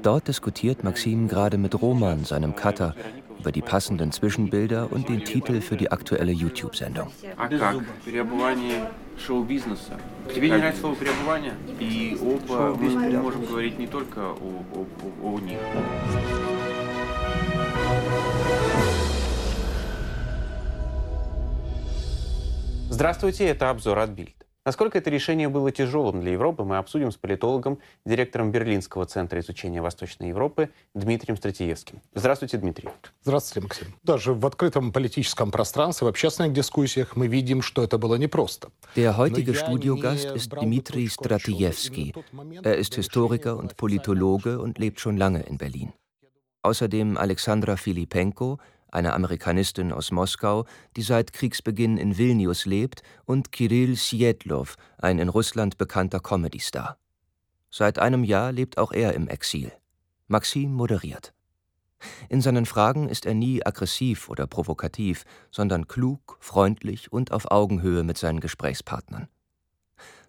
Dort 0.04 0.28
diskutiert 0.28 0.84
Maxim 0.84 1.28
gerade 1.28 1.58
mit 1.58 1.82
Roman, 1.82 2.24
seinem 2.24 2.56
Cutter, 2.56 2.96
über 3.39 3.52
die 3.52 3.62
passenden 3.62 4.12
Zwischenbilder 4.12 4.92
und 4.92 5.10
den 5.10 5.24
Titel 5.24 5.62
für 5.62 5.78
die 5.78 5.92
aktuelle 5.92 6.32
YouTube-Sendung. 6.32 7.08
Здравствуйте, 22.92 23.46
это 23.46 23.70
обзор 23.70 24.00
от 24.00 24.10
Бильд. 24.10 24.43
Насколько 24.66 24.96
это 24.96 25.11
решение 25.11 25.50
было 25.50 25.70
тяжелым 25.70 26.22
для 26.22 26.33
Европы, 26.33 26.64
мы 26.64 26.79
обсудим 26.79 27.12
с 27.12 27.16
политологом, 27.16 27.79
директором 28.07 28.50
Берлинского 28.50 29.05
центра 29.05 29.38
изучения 29.40 29.83
Восточной 29.83 30.29
Европы 30.29 30.70
Дмитрием 30.94 31.37
Стратиевским. 31.37 32.00
Здравствуйте, 32.14 32.57
Дмитрий. 32.57 32.88
Здравствуйте, 33.22 33.61
Максим. 33.61 33.88
Даже 34.03 34.33
в 34.33 34.46
открытом 34.46 34.90
политическом 34.90 35.50
пространстве, 35.50 36.07
в 36.07 36.09
общественных 36.09 36.55
дискуссиях 36.55 37.14
мы 37.14 37.27
видим, 37.27 37.61
что 37.61 37.85
это 37.85 37.98
было 37.98 38.14
непросто. 38.14 38.70
Der 38.96 39.18
heutige 39.18 39.53
Studiogast 39.53 40.35
ist 40.35 40.50
Dmitri 40.50 41.09
Stratievski. 41.09 42.14
Er 42.62 42.79
ist 42.79 42.94
Historiker 42.94 43.59
und 43.59 43.77
Politologe 43.77 44.59
und 44.59 44.79
lebt 44.79 44.98
schon 44.98 45.18
lange 45.18 45.42
in 45.42 45.59
Berlin. 45.59 45.92
Außerdem 46.62 47.18
Alexandra 47.18 47.77
Filipenko, 47.77 48.59
eine 48.95 49.13
Amerikanistin 49.13 49.93
aus 49.93 50.11
Moskau, 50.11 50.65
die 50.97 51.03
seit 51.03 51.33
Kriegsbeginn 51.33 51.97
in 51.97 52.17
Vilnius 52.17 52.65
lebt, 52.67 53.03
und 53.25 53.53
Kirill 53.53 53.97
Sjedlov, 53.97 54.77
ein 54.99 55.19
in 55.19 55.29
Russland 55.29 55.79
bekannter 55.79 56.21
Comedy-Star. 56.21 56.97
Seit 57.71 57.99
einem 57.99 58.25
Jahr 58.25 58.53
lebt 58.53 58.79
auch 58.79 58.93
er 58.93 59.15
im 59.15 59.29
Exil. 59.29 59.73
Maxim 60.29 60.73
moderiert. 60.73 61.35
In 62.29 62.41
seinen 62.41 62.67
Fragen 62.67 63.09
ist 63.09 63.27
er 63.27 63.35
nie 63.35 63.65
aggressiv 63.65 64.29
oder 64.29 64.47
provokativ, 64.47 65.25
sondern 65.51 65.89
klug, 65.89 66.37
freundlich 66.41 67.13
und 67.13 67.33
auf 67.33 67.51
Augenhöhe 67.51 68.03
mit 68.03 68.19
seinen 68.19 68.41
Gesprächspartnern. 68.41 69.29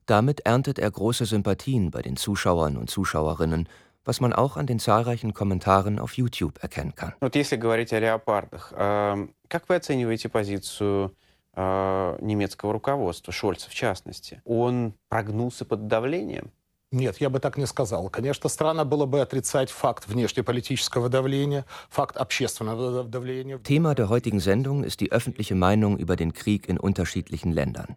Damit 0.06 0.42
erntet 0.42 0.78
er 0.78 0.92
große 0.92 1.26
Sympathien 1.26 1.90
bei 1.90 2.02
den 2.02 2.16
Zuschauern 2.16 2.78
und 2.78 2.90
Zuschauerinnen 2.90 3.68
was 4.05 4.21
man 4.21 4.33
auch 4.33 4.57
an 4.57 4.67
den 4.67 4.79
zahlreichen 4.79 5.35
Kommentaren 5.35 5.99
auf 5.99 6.15
YouTube 6.15 6.59
erkennen 6.63 6.95
kann. 6.95 7.15
Вот 7.21 7.37
если 7.37 7.57
говорить 7.57 7.93
о 7.93 8.01
леопардах, 8.01 8.73
как 8.73 9.69
вы 9.69 9.77
оцениваете 9.77 10.29
позицию 10.29 11.15
немецкого 11.55 12.73
руководства, 12.73 13.33
Шольца 13.33 13.69
в 13.69 13.75
частности? 13.75 14.41
Он 14.45 14.95
прогнулся 15.09 15.65
под 15.65 15.87
давлением? 15.89 16.51
Нет, 16.93 17.21
я 17.21 17.31
бы 17.31 17.39
так 17.39 17.57
не 17.57 17.67
сказал. 17.67 18.09
Конечно, 18.09 18.49
странно 18.49 18.85
было 18.85 19.07
бы 19.07 19.21
отрицать 19.21 19.71
факт 19.71 20.09
внешнеполитического 20.09 21.09
давления, 21.09 21.65
факт 21.89 22.17
общественного 22.17 23.05
давления. 23.05 23.59
Thema 23.59 23.95
der 23.95 24.09
heutigen 24.09 24.41
Sendung 24.41 24.83
ist 24.83 25.01
die 25.01 25.13
öffentliche 25.13 25.55
Meinung 25.55 25.99
über 25.99 26.17
den 26.17 26.33
Krieg 26.33 26.69
in 26.69 26.79
unterschiedlichen 26.79 27.53
Ländern. 27.53 27.97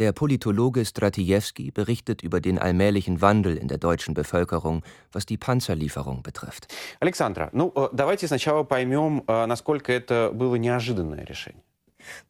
Der 0.00 0.12
Politologe 0.12 0.84
Stratiewski 0.84 1.70
berichtet 1.70 2.22
über 2.22 2.40
den 2.40 2.58
allmählichen 2.58 3.22
Wandel 3.22 3.56
in 3.56 3.66
der 3.66 3.78
deutschen 3.78 4.12
Bevölkerung, 4.12 4.84
was 5.10 5.24
die 5.24 5.38
Panzerlieferung 5.38 6.22
betrifft. 6.22 6.68
Alexandra, 7.00 7.48
ну 7.52 7.72
э, 7.74 7.88
давайте 7.92 8.26
сначала 8.26 8.62
поймем, 8.62 9.24
э, 9.26 9.46
насколько 9.46 9.92
это 9.92 10.30
было 10.34 10.56
неожиданное 10.56 11.24
решение. 11.24 11.62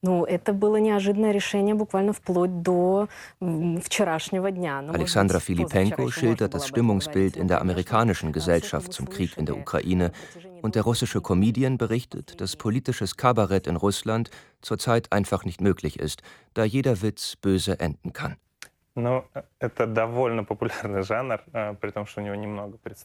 Ну, 0.03 0.25
это 0.25 0.53
было 0.53 0.77
неожиданное 0.77 1.33
решение 1.33 1.75
буквально 1.75 2.13
вплоть 2.13 2.63
до 2.63 3.09
вчерашнего 3.41 4.51
дня. 4.51 4.81
Alexandra 4.81 5.41
Filipenko 5.41 6.11
schildert 6.11 6.55
das 6.55 6.67
Stimmungsbild 6.67 7.37
in 7.37 7.49
der 7.49 7.61
amerikanischen 7.61 8.33
Gesellschaft 8.33 8.93
zum 8.93 9.09
Krieg 9.09 9.37
in 9.37 9.47
der 9.47 9.57
Ukraine 9.57 10.13
und 10.63 10.75
der 10.75 10.83
russische 10.83 11.21
Comedian 11.21 11.79
berichtet, 11.79 12.41
dass 12.41 12.57
politisches 12.57 13.17
Kabarett 13.17 13.67
in 13.67 13.77
Russland 13.77 14.31
zurzeit 14.61 15.13
einfach 15.13 15.45
nicht 15.45 15.61
möglich 15.61 15.99
ist, 15.99 16.23
da 16.55 16.65
jeder 16.65 17.03
Witz 17.03 17.37
böse 17.37 17.79
enden 17.81 18.13
kann. 18.13 18.37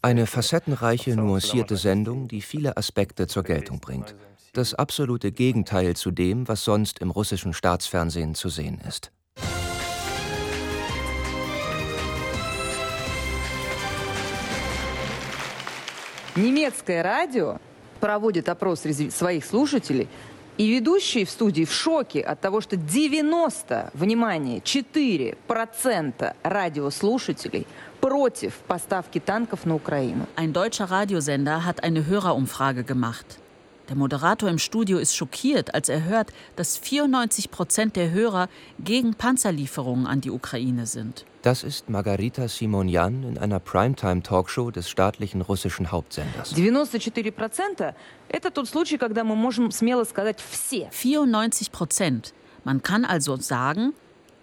Eine 0.01 0.25
facettenreiche, 0.25 1.15
nuancierte 1.17 1.75
Sendung, 1.75 2.27
die 2.29 2.41
viele 2.41 2.77
Aspekte 2.77 3.27
zur 3.27 3.43
Geltung 3.43 3.81
bringt 3.81 4.15
das 4.55 4.73
absolute 4.73 5.31
Gegenteil 5.31 5.95
zu 5.95 6.11
dem, 6.11 6.47
was 6.47 6.63
sonst 6.63 6.99
im 6.99 7.11
russischen 7.11 7.53
Staatsfernsehen 7.53 8.35
zu 8.35 8.49
sehen 8.49 8.79
ist. 8.87 9.11
Немецкое 16.35 17.03
радио 17.03 17.57
проводит 17.99 18.47
опрос 18.47 18.81
своих 18.81 19.45
слушателей, 19.45 20.07
и 20.57 20.69
ведущие 20.69 21.25
в 21.25 21.29
студии 21.29 21.65
в 21.65 21.73
шоке 21.73 22.21
от 22.21 22.39
того, 22.39 22.61
что 22.61 22.77
90, 22.77 23.91
внимание, 23.93 24.59
4% 24.59 26.35
радиослушателей 26.43 27.65
против 27.99 28.53
поставки 28.67 29.19
танков 29.19 29.65
на 29.65 29.75
Украину. 29.75 30.27
Ein 30.35 30.53
deutscher 30.53 30.91
Radiosender 30.91 31.65
hat 31.65 31.83
eine 31.83 32.05
Hörerumfrage 32.05 32.83
gemacht. 32.83 33.39
Der 33.88 33.96
Moderator 33.96 34.48
im 34.48 34.58
Studio 34.58 34.98
ist 34.98 35.14
schockiert, 35.14 35.74
als 35.74 35.88
er 35.88 36.04
hört, 36.04 36.32
dass 36.56 36.76
94 36.76 37.52
Prozent 37.52 37.94
der 37.94 38.10
Hörer 38.10 38.48
gegen 38.80 39.14
Panzerlieferungen 39.14 40.06
an 40.06 40.20
die 40.20 40.30
Ukraine 40.30 40.86
sind. 40.86 41.24
Das 41.42 41.62
ist 41.62 41.88
Margarita 41.88 42.48
Simonian 42.48 43.22
in 43.22 43.38
einer 43.38 43.60
Primetime-Talkshow 43.60 44.72
des 44.72 44.90
staatlichen 44.90 45.40
russischen 45.40 45.92
Hauptsenders. 45.92 46.52
94 50.90 51.70
Prozent. 51.70 52.34
Man 52.64 52.82
kann 52.82 53.04
also 53.04 53.36
sagen, 53.36 53.92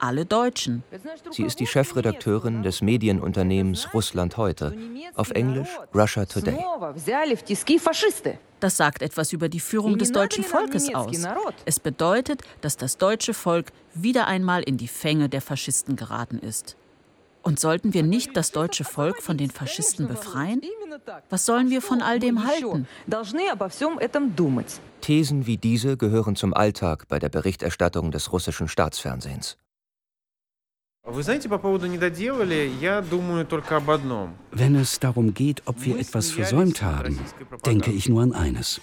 alle 0.04 0.26
Deutschen. 0.26 0.84
Sie 1.32 1.44
ist 1.44 1.60
die 1.60 1.66
Chefredakteurin 1.66 2.62
des 2.62 2.82
Medienunternehmens 2.82 3.94
Russland 3.94 4.36
heute, 4.36 4.76
auf 5.16 5.32
Englisch 5.32 5.70
Russia 5.96 6.26
Today. 6.26 6.58
Das 8.60 8.78
sagt 8.78 9.02
etwas 9.02 9.34
über 9.34 9.50
die 9.50 9.60
Führung 9.60 9.98
des 9.98 10.12
deutschen 10.12 10.44
Volkes 10.44 10.94
aus. 10.94 11.18
Es 11.66 11.80
bedeutet, 11.80 12.42
dass 12.62 12.78
das 12.78 12.98
deutsche 12.98 13.34
Volk 13.34 13.72
wieder 13.94 14.28
einmal 14.28 14.63
in 14.63 14.78
die 14.78 14.88
Fänge 14.88 15.30
der 15.30 15.42
Faschisten 15.42 15.96
geraten 15.96 16.39
ist. 16.39 16.76
Und 17.42 17.60
sollten 17.60 17.94
wir 17.94 18.04
nicht 18.04 18.38
das 18.38 18.52
deutsche 18.52 18.86
Volk 18.86 19.22
von 19.22 19.38
den 19.38 19.52
Faschisten 19.52 20.08
befreien? 20.08 20.62
Was 21.30 21.46
sollen 21.46 21.70
wir 21.70 21.82
von 21.82 22.02
all 22.02 22.20
dem 22.20 22.46
halten? 22.46 22.88
Thesen 25.02 25.46
wie 25.46 25.58
diese 25.58 25.98
gehören 25.98 26.36
zum 26.38 26.54
Alltag 26.54 27.08
bei 27.10 27.20
der 27.20 27.30
Berichterstattung 27.30 28.12
des 28.12 28.32
russischen 28.32 28.70
Staatsfernsehens. 28.70 29.58
Wenn 31.06 31.20
es 34.76 35.00
darum 35.00 35.34
geht, 35.34 35.62
ob 35.66 35.84
wir 35.84 36.00
etwas 36.00 36.32
versäumt 36.32 36.82
haben, 36.82 37.20
denke 37.66 37.92
ich 37.92 38.08
nur 38.08 38.24
an 38.24 38.32
eines. 38.32 38.80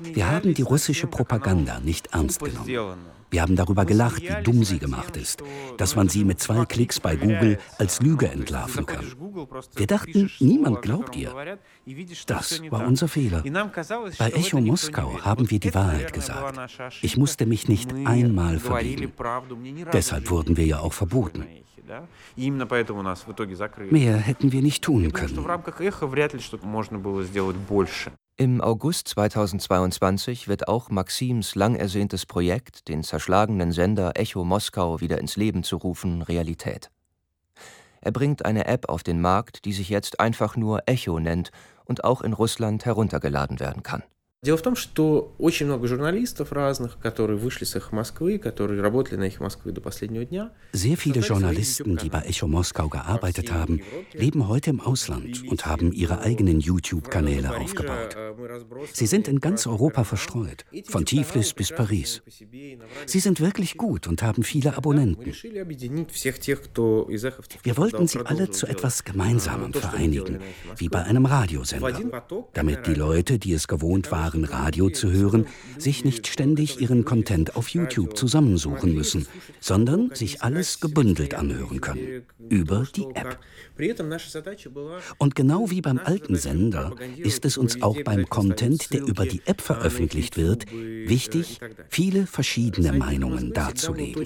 Wir 0.00 0.30
haben 0.30 0.52
die 0.52 0.62
russische 0.62 1.06
Propaganda 1.06 1.80
nicht 1.80 2.12
ernst 2.12 2.40
genommen. 2.40 2.98
Wir 3.32 3.40
haben 3.40 3.56
darüber 3.56 3.86
gelacht, 3.86 4.20
wie 4.22 4.42
dumm 4.42 4.62
sie 4.62 4.78
gemacht 4.78 5.16
ist, 5.16 5.42
dass 5.78 5.96
man 5.96 6.10
sie 6.10 6.22
mit 6.22 6.38
zwei 6.38 6.66
Klicks 6.66 7.00
bei 7.00 7.16
Google 7.16 7.58
als 7.78 8.02
Lüge 8.02 8.28
entlarven 8.28 8.84
kann. 8.84 9.06
Wir 9.74 9.86
dachten, 9.86 10.30
niemand 10.38 10.82
glaubt 10.82 11.16
ihr. 11.16 11.34
Das 12.26 12.62
war 12.70 12.86
unser 12.86 13.08
Fehler. 13.08 13.42
Bei 14.18 14.30
Echo 14.30 14.60
Moskau 14.60 15.18
haben 15.22 15.50
wir 15.50 15.58
die 15.58 15.74
Wahrheit 15.74 16.12
gesagt. 16.12 16.58
Ich 17.00 17.16
musste 17.16 17.46
mich 17.46 17.68
nicht 17.68 17.90
einmal 18.04 18.58
verbiegen. 18.58 19.10
Deshalb 19.92 20.28
wurden 20.30 20.58
wir 20.58 20.66
ja 20.66 20.80
auch 20.80 20.92
verboten. 20.92 21.46
Mehr 23.90 24.16
hätten 24.16 24.52
wir 24.52 24.62
nicht 24.62 24.84
tun 24.84 25.10
können. 25.10 25.46
Im 28.38 28.62
August 28.62 29.08
2022 29.08 30.48
wird 30.48 30.66
auch 30.66 30.88
Maxims 30.88 31.54
lang 31.54 31.74
ersehntes 31.76 32.24
Projekt, 32.24 32.88
den 32.88 33.02
zerschlagenen 33.02 33.72
Sender 33.72 34.12
Echo 34.14 34.42
Moskau 34.42 35.02
wieder 35.02 35.18
ins 35.18 35.36
Leben 35.36 35.62
zu 35.62 35.76
rufen, 35.76 36.22
Realität. 36.22 36.90
Er 38.00 38.10
bringt 38.10 38.46
eine 38.46 38.64
App 38.64 38.88
auf 38.88 39.02
den 39.02 39.20
Markt, 39.20 39.66
die 39.66 39.74
sich 39.74 39.90
jetzt 39.90 40.18
einfach 40.18 40.56
nur 40.56 40.82
Echo 40.86 41.20
nennt 41.20 41.50
und 41.84 42.04
auch 42.04 42.22
in 42.22 42.32
Russland 42.32 42.86
heruntergeladen 42.86 43.60
werden 43.60 43.82
kann. 43.82 44.02
Дело 44.43 44.55
в 44.55 44.61
том, 44.61 44.75
что 44.75 45.33
очень 45.39 45.65
много 45.65 45.87
журналистов 45.87 46.51
разных, 46.51 46.99
которые 46.99 47.37
вышли 47.37 47.65
с 47.65 47.75
«Эхо 47.75 47.95
Москвы», 47.95 48.37
которые 48.37 48.81
работали 48.81 49.15
на 49.15 49.23
«Эхо 49.23 49.41
Москвы» 49.43 49.71
до 49.71 49.81
последнего 49.81 50.23
дня. 50.25 50.51
Sehr 50.73 50.95
viele 50.95 51.21
Journalisten, 51.21 51.97
die 51.97 52.09
bei 52.09 52.21
Echo 52.21 52.47
Moskau 52.47 52.87
gearbeitet 52.87 53.51
haben, 53.51 53.81
leben 54.13 54.47
heute 54.47 54.69
im 54.69 54.79
Ausland 54.79 55.43
und 55.49 55.65
haben 55.65 55.91
ihre 55.91 56.21
eigenen 56.21 56.59
YouTube-Kanäle 56.59 57.57
aufgebaut. 57.57 58.15
Sie 58.93 59.07
sind 59.07 59.27
in 59.27 59.39
ganz 59.39 59.65
Europa 59.65 60.03
verstreut, 60.03 60.65
von 60.87 61.03
Tiflis 61.03 61.53
bis 61.53 61.71
Paris. 61.71 62.21
Sie 63.07 63.19
sind 63.19 63.41
wirklich 63.41 63.75
gut 63.75 64.07
und 64.07 64.21
haben 64.21 64.43
viele 64.43 64.77
Abonnenten. 64.77 65.33
Wir 67.63 67.77
wollten 67.77 68.07
sie 68.07 68.19
alle 68.23 68.51
zu 68.51 68.67
etwas 68.67 69.03
Gemeinsamem 69.03 69.73
vereinigen, 69.73 70.39
wie 70.77 70.89
bei 70.89 71.03
einem 71.03 71.25
Radiosender, 71.25 72.23
damit 72.53 72.85
die 72.85 72.93
Leute, 72.93 73.39
die 73.39 73.53
es 73.53 73.67
gewohnt 73.67 74.11
waren, 74.11 74.30
waren, 74.32 74.44
Radio 74.44 74.90
zu 74.90 75.10
hören, 75.10 75.46
sich 75.78 76.04
nicht 76.04 76.26
ständig 76.26 76.80
ihren 76.80 77.04
Content 77.04 77.56
auf 77.56 77.68
YouTube 77.68 78.16
zusammensuchen 78.16 78.94
müssen, 78.94 79.26
sondern 79.60 80.10
sich 80.14 80.42
alles 80.42 80.80
gebündelt 80.80 81.34
anhören 81.34 81.80
können. 81.80 82.22
Über 82.48 82.86
die 82.94 83.06
App. 83.14 83.38
Und 85.18 85.34
genau 85.34 85.70
wie 85.70 85.80
beim 85.80 85.98
alten 85.98 86.36
Sender 86.36 86.94
ist 87.16 87.44
es 87.44 87.56
uns 87.56 87.82
auch 87.82 88.00
beim 88.02 88.28
Content, 88.28 88.92
der 88.92 89.02
über 89.02 89.24
die 89.26 89.42
App 89.46 89.60
veröffentlicht 89.60 90.36
wird, 90.36 90.66
wichtig, 90.70 91.58
viele 91.88 92.26
verschiedene 92.26 92.92
Meinungen 92.92 93.52
darzulegen. 93.52 94.24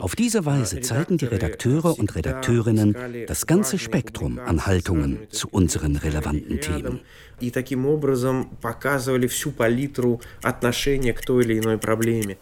Auf 0.00 0.16
diese 0.16 0.44
Weise 0.44 0.80
zeigen 0.80 1.18
die 1.18 1.24
Redakteure 1.24 1.98
und 1.98 2.14
Redakteurinnen 2.14 2.96
das 3.26 3.46
ganze 3.46 3.78
Spektrum 3.78 4.38
an 4.38 4.66
Haltungen 4.66 5.18
zu 5.30 5.48
unseren 5.48 5.96
relevanten 5.96 6.60
Themen 6.60 7.00
И 7.39 7.51
таким 7.51 7.85
образом 7.85 8.49
показывали 8.61 9.27
всю 9.27 9.51
палитру 9.51 10.21
отношения 10.41 11.13
к 11.13 11.21
той 11.21 11.43
или 11.43 11.59
иной 11.59 11.77
проблеме. 11.77 12.37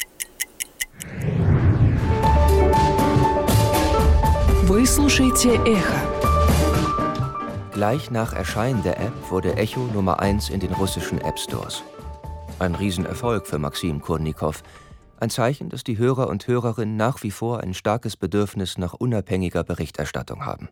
Вы 4.64 4.86
слушаете 4.86 5.56
«Эхо». 5.66 6.18
Gleich 7.74 8.10
nach 8.10 8.34
Erscheinen 8.34 8.82
der 8.82 9.00
App 9.00 9.14
wurde 9.30 9.56
Echo 9.56 9.82
Nummer 9.94 10.20
1 10.20 10.50
in 10.50 10.60
den 10.60 10.74
russischen 10.74 11.22
App 11.22 11.38
Stores. 11.38 11.84
Ein 12.58 12.74
Riesenerfolg 12.74 13.46
für 13.46 13.60
Maxim 13.60 14.02
Kurnikow. 14.02 14.64
Ein 15.20 15.30
Zeichen, 15.30 15.70
dass 15.70 15.84
die 15.84 16.00
Hörer 16.00 16.28
und 16.28 16.48
Hörerinnen 16.48 16.98
nach 16.98 17.22
wie 17.22 17.30
vor 17.30 17.62
ein 17.62 17.76
starkes 17.76 18.18
Bedürfnis 18.18 18.80
nach 18.80 18.96
unabhängiger 18.96 19.64
Berichterstattung 19.64 20.44
haben. 20.44 20.70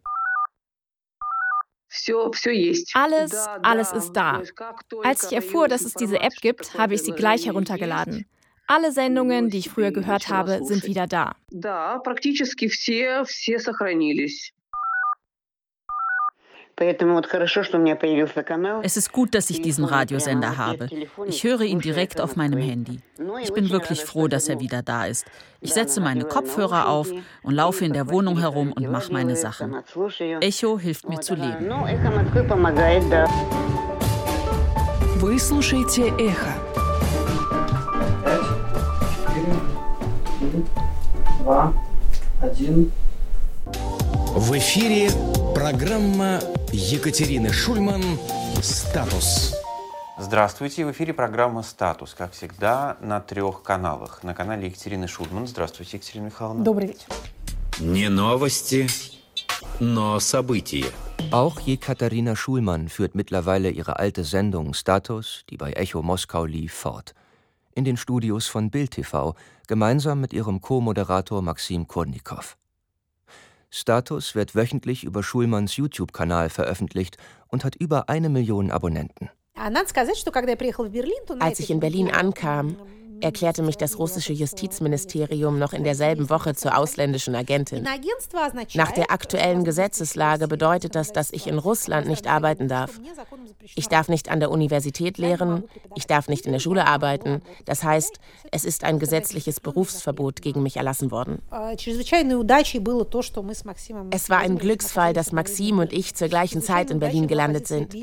Alles, 2.94 3.34
alles 3.62 3.92
ist 3.92 4.12
da. 4.12 4.42
Als 5.02 5.24
ich 5.24 5.32
erfuhr, 5.32 5.66
dass 5.68 5.82
es 5.82 5.94
diese 5.94 6.20
App 6.20 6.34
gibt, 6.40 6.78
habe 6.78 6.94
ich 6.94 7.02
sie 7.02 7.12
gleich 7.12 7.46
heruntergeladen. 7.46 8.26
Alle 8.66 8.92
Sendungen, 8.92 9.50
die 9.50 9.58
ich 9.58 9.68
früher 9.68 9.90
gehört 9.90 10.28
habe, 10.28 10.60
sind 10.62 10.84
wieder 10.84 11.08
da. 11.08 11.34
Es 18.83 18.97
ist 18.97 19.11
gut, 19.13 19.33
dass 19.33 19.49
ich 19.49 19.61
diesen 19.61 19.85
Radiosender 19.85 20.57
habe. 20.57 20.89
Ich 21.25 21.43
höre 21.43 21.61
ihn 21.61 21.79
direkt 21.79 22.19
auf 22.19 22.35
meinem 22.35 22.59
Handy. 22.59 22.99
Ich 23.41 23.53
bin 23.53 23.69
wirklich 23.69 24.03
froh, 24.03 24.27
dass 24.27 24.49
er 24.49 24.59
wieder 24.59 24.81
da 24.81 25.05
ist. 25.05 25.25
Ich 25.61 25.73
setze 25.73 26.01
meine 26.01 26.25
Kopfhörer 26.25 26.89
auf 26.89 27.09
und 27.43 27.53
laufe 27.53 27.85
in 27.85 27.93
der 27.93 28.09
Wohnung 28.09 28.39
herum 28.39 28.73
und 28.73 28.91
mache 28.91 29.13
meine 29.13 29.37
Sachen. 29.37 29.75
Echo 30.41 30.77
hilft 30.77 31.07
mir 31.07 31.21
zu 31.21 31.35
leben. 31.35 31.69
Вы 35.17 35.39
слушаете 35.39 36.13
«Эхо». 36.19 36.53
В 44.40 44.56
эфире 44.56 45.10
программа 45.54 46.40
Екатерины 46.72 47.52
Шульман 47.52 48.02
«Статус». 48.62 49.54
Здравствуйте, 50.18 50.86
в 50.86 50.92
эфире 50.92 51.12
программа 51.12 51.62
«Статус», 51.62 52.14
как 52.14 52.32
всегда, 52.32 52.96
на 53.02 53.20
трех 53.20 53.62
каналах. 53.62 54.22
На 54.22 54.32
канале 54.32 54.68
Екатерины 54.68 55.08
Шульман. 55.08 55.46
Здравствуйте, 55.46 55.98
Екатерина 55.98 56.24
Михайловна. 56.24 56.64
Добрый 56.64 56.88
вечер. 56.88 57.04
Не 57.80 58.08
новости, 58.08 58.86
но 59.78 60.18
события. 60.20 60.86
Auch 61.30 61.60
Jekaterina 61.60 62.34
Schulmann 62.34 62.88
führt 62.88 63.14
mittlerweile 63.14 63.68
ihre 63.68 63.98
alte 63.98 64.24
Sendung 64.24 64.72
Status, 64.72 65.44
die 65.50 65.58
bei 65.58 65.72
Echo 65.74 66.00
Moskau 66.00 66.46
lief, 66.46 66.72
fort. 66.72 67.14
In 67.74 67.84
den 67.84 67.98
Studios 67.98 68.46
von 68.46 68.70
Bild 68.70 68.92
TV, 68.92 69.34
gemeinsam 69.68 70.18
mit 70.22 70.32
ihrem 70.32 70.62
Co-Moderator 70.62 71.42
Maxim 71.42 71.86
Kurnikow. 71.86 72.56
Status 73.70 74.34
wird 74.34 74.54
wöchentlich 74.54 75.04
über 75.04 75.22
Schulmanns 75.22 75.76
YouTube-Kanal 75.76 76.50
veröffentlicht 76.50 77.16
und 77.48 77.64
hat 77.64 77.76
über 77.76 78.08
eine 78.08 78.28
Million 78.28 78.70
Abonnenten. 78.70 79.30
Als 81.40 81.60
ich 81.60 81.70
in 81.70 81.80
Berlin 81.80 82.10
ankam, 82.10 82.76
erklärte 83.20 83.62
mich 83.62 83.76
das 83.76 83.98
russische 83.98 84.32
Justizministerium 84.32 85.58
noch 85.58 85.72
in 85.72 85.84
derselben 85.84 86.30
Woche 86.30 86.54
zur 86.54 86.76
ausländischen 86.76 87.34
Agentin. 87.34 87.86
Nach 88.74 88.92
der 88.92 89.10
aktuellen 89.10 89.64
Gesetzeslage 89.64 90.48
bedeutet 90.48 90.94
das, 90.94 91.12
dass 91.12 91.30
ich 91.32 91.46
in 91.46 91.58
Russland 91.58 92.06
nicht 92.08 92.26
arbeiten 92.26 92.68
darf. 92.68 93.00
Ich 93.74 93.88
darf 93.88 94.08
nicht 94.08 94.30
an 94.30 94.40
der 94.40 94.50
Universität 94.50 95.18
lehren, 95.18 95.64
ich 95.94 96.06
darf 96.06 96.28
nicht 96.28 96.46
in 96.46 96.52
der 96.52 96.58
Schule 96.60 96.86
arbeiten. 96.86 97.42
Das 97.64 97.84
heißt, 97.84 98.18
es 98.50 98.64
ist 98.64 98.84
ein 98.84 98.98
gesetzliches 98.98 99.60
Berufsverbot 99.60 100.42
gegen 100.42 100.62
mich 100.62 100.76
erlassen 100.76 101.10
worden. 101.10 101.42
Es 104.10 104.30
war 104.30 104.38
ein 104.38 104.58
Glücksfall, 104.58 105.12
dass 105.12 105.32
Maxim 105.32 105.78
und 105.78 105.92
ich 105.92 106.14
zur 106.14 106.28
gleichen 106.28 106.62
Zeit 106.62 106.90
in 106.90 107.00
Berlin 107.00 107.28
gelandet 107.28 107.66
sind. 107.66 107.94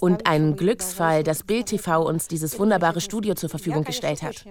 Und 0.00 0.26
ein 0.26 0.56
Glücksfall, 0.56 1.22
dass 1.22 1.42
Bild 1.42 1.66
TV 1.66 2.02
uns 2.06 2.28
dieses 2.28 2.58
wunderbare 2.58 3.00
Studio 3.00 3.34
zur 3.34 3.48
Verfügung 3.48 3.84
gestellt 3.84 4.22
hat. 4.22 4.44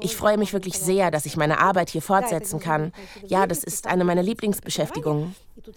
Ich 0.00 0.16
freue 0.16 0.38
mich 0.38 0.52
wirklich 0.52 0.78
sehr, 0.78 1.10
dass 1.10 1.26
ich 1.26 1.36
meine 1.36 1.60
Arbeit 1.60 1.90
hier 1.90 2.02
fortsetzen 2.02 2.60
kann. 2.60 2.92
Ja, 3.26 3.46
das 3.46 3.64
ist 3.64 3.86
eine 3.86 4.04
meiner 4.04 4.22
Lieblingsbeschäftigungen. 4.22 5.34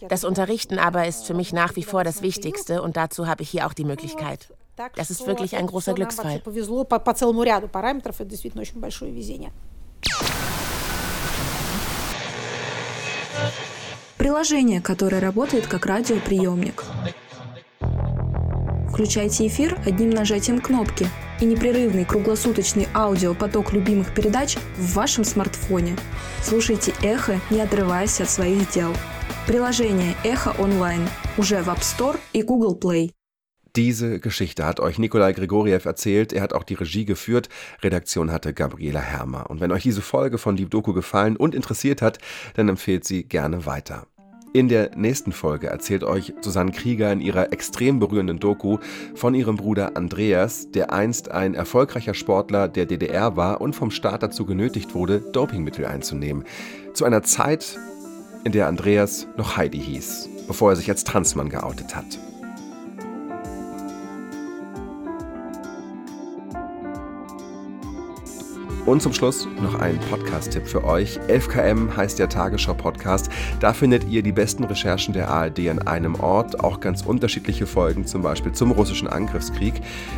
Das 0.10 0.24
Unterrichten 0.24 0.80
aber 0.80 1.08
ist 1.08 1.26
für 1.26 1.34
mich 1.34 1.54
nach 1.54 1.76
wie 1.76 1.84
vor 1.84 2.04
das 2.04 2.22
Wichtigste 2.22 2.82
und 2.82 2.98
dazu 2.98 3.28
habe 3.28 3.44
ich 3.44 3.50
hier 3.50 3.66
auch 3.68 3.74
die 3.74 3.86
Möglichkeit. 3.86 4.54
Das 4.96 5.10
ist 5.10 5.26
wirklich 5.26 5.56
ein 5.56 5.68
großer 5.68 5.94
Glücksfall. 5.94 6.42
Приложение, 14.18 14.82
которое 14.82 15.22
работает 15.22 15.68
как 15.70 15.86
радиоприемник. 15.86 16.84
Включайте 18.90 19.46
эфир 19.46 19.80
одним 19.86 20.10
нажатием 20.10 20.60
кнопки, 20.60 21.08
и 21.42 21.46
непрерывный 21.46 22.06
круглосуточный 22.06 22.88
аудиопоток 22.94 23.74
любимых 23.74 24.14
передач 24.14 24.58
в 24.78 24.94
вашем 24.94 25.24
смартфоне. 25.24 25.96
Слушайте 26.42 26.94
«Эхо», 27.02 27.40
не 27.50 27.62
отрываясь 27.62 28.20
от 28.22 28.30
своих 28.30 28.70
дел. 28.72 28.94
Приложение 29.46 30.16
«Эхо 30.24 30.56
онлайн» 30.60 31.08
уже 31.38 31.62
в 31.62 31.70
App 31.70 31.80
Store 31.80 32.20
и 32.34 32.42
Google 32.42 32.76
Play. 32.76 33.12
Diese 33.76 34.20
Geschichte 34.20 34.66
hat 34.66 34.80
euch 34.80 34.98
Nikolai 34.98 35.34
Grigoriev 35.34 35.86
erzählt. 35.86 36.34
Er 36.34 36.42
hat 36.42 36.52
auch 36.52 36.64
die 36.64 36.74
Regie 36.74 37.06
geführt. 37.06 37.48
Redaktion 37.84 38.32
hatte 38.32 38.52
Gabriela 38.54 39.02
Hermer. 39.02 39.52
Und 39.52 39.62
wenn 39.62 39.72
euch 39.72 39.84
diese 39.84 40.02
Folge 40.02 40.40
von 40.40 40.56
Deep 40.56 40.72
Doku 40.72 40.94
gefallen 40.94 41.38
und 41.38 41.54
interessiert 41.54 42.02
hat, 42.02 42.18
dann 42.56 42.70
empfehlt 42.70 43.06
sie 43.06 43.24
gerne 43.24 43.68
weiter. 43.68 44.08
In 44.55 44.69
der 44.69 44.91
nächsten 44.97 45.33
Folge 45.33 45.69
erzählt 45.69 46.05
euch 46.05 46.35
Susanne 46.43 46.73
Krieger 46.73 47.11
in 47.11 47.23
ihrer 47.23 47.55
extrem 47.55 47.99
berührenden 47.99 48.39
Doku 48.39 48.79
von 49.15 49.35
ihrem 49.35 49.57
Bruder 49.57 49.97
Andreas, 49.97 50.71
der 50.71 50.93
einst 50.93 51.31
ein 51.31 51.55
erfolgreicher 51.55 52.13
Sportler 52.13 52.69
der 52.69 52.85
DDR 52.85 53.35
war 53.35 53.63
und 53.63 53.75
vom 53.75 53.91
Staat 53.91 54.23
dazu 54.23 54.45
genötigt 54.45 54.95
wurde, 54.95 55.21
Dopingmittel 55.21 55.87
einzunehmen. 55.87 56.45
Zu 56.93 57.07
einer 57.07 57.23
Zeit, 57.23 57.79
in 58.45 58.53
der 58.53 58.67
Andreas 58.67 59.27
noch 59.39 59.57
Heidi 59.57 59.79
hieß, 59.79 60.29
bevor 60.47 60.71
er 60.73 60.77
sich 60.77 60.91
als 60.91 61.05
Transmann 61.05 61.49
geoutet 61.49 61.97
hat. 61.97 62.19
Und 68.85 69.01
zum 69.01 69.13
Schluss 69.13 69.47
noch 69.63 69.77
ein 69.77 69.97
Podcast-Tipp 70.11 70.67
für 70.67 70.83
euch. 70.83 71.21
11KM 71.29 71.97
heißt 71.97 72.19
der 72.19 72.29
Tagesschau-Podcast. 72.29 73.31
Da 73.61 73.73
findet 73.73 74.09
ihr 74.09 74.25
die 74.25 74.33
besten 74.33 74.65
Recherchen 74.65 75.15
der 75.15 75.31
ARD 75.31 75.69
an 75.69 75.79
einem 75.81 76.17
Ort, 76.17 76.59
auch 76.59 76.81
ganz 76.81 77.03
unterschiedliche 77.03 77.67
Folgen, 77.67 78.07
zum 78.07 78.23
Beispiel 78.23 78.51
zum 78.51 78.73
russischen 78.73 79.07
Angriffskrieg. 79.07 79.75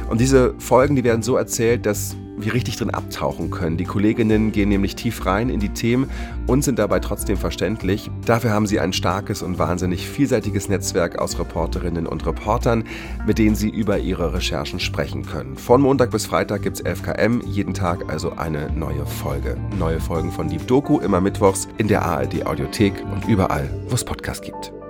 Und 0.08 0.18
diese 0.18 0.54
Folgen, 0.58 0.96
die 0.96 1.04
werden 1.04 1.22
so 1.22 1.36
erzählt, 1.36 1.84
dass 1.84 2.16
wir 2.36 2.54
richtig 2.54 2.76
drin 2.76 2.90
abtauchen 2.90 3.50
können. 3.50 3.76
Die 3.76 3.84
Kolleginnen 3.84 4.52
gehen 4.52 4.68
nämlich 4.68 4.96
tief 4.96 5.24
rein 5.26 5.48
in 5.48 5.60
die 5.60 5.70
Themen 5.70 6.10
und 6.46 6.64
sind 6.64 6.78
dabei 6.78 7.00
trotzdem 7.00 7.36
verständlich. 7.36 8.10
Dafür 8.24 8.50
haben 8.50 8.66
sie 8.66 8.80
ein 8.80 8.92
starkes 8.92 9.42
und 9.42 9.58
wahnsinnig 9.58 10.08
vielseitiges 10.08 10.68
Netzwerk 10.68 11.18
aus 11.18 11.38
Reporterinnen 11.38 12.06
und 12.06 12.26
Reportern, 12.26 12.84
mit 13.26 13.38
denen 13.38 13.56
sie 13.56 13.70
über 13.70 13.98
ihre 13.98 14.34
Recherchen 14.34 14.80
sprechen 14.80 15.24
können. 15.24 15.56
Von 15.56 15.80
Montag 15.80 16.10
bis 16.10 16.26
Freitag 16.26 16.62
gibt 16.62 16.78
es 16.78 16.84
11KM, 16.84 17.46
jeden 17.46 17.74
Tag 17.74 18.10
also 18.12 18.32
eine 18.32 18.70
neue 18.72 19.06
Folge. 19.06 19.56
Neue 19.78 20.00
Folgen 20.00 20.32
von 20.32 20.48
Deep 20.48 20.66
Doku 20.66 21.00
immer 21.00 21.20
mittwochs 21.20 21.68
in 21.78 21.88
der 21.88 22.02
ARD 22.02 22.46
Audiothek 22.46 22.94
und 23.12 23.28
überall, 23.28 23.68
wo 23.88 23.94
es 23.94 24.04
Podcasts 24.04 24.44
gibt. 24.44 24.83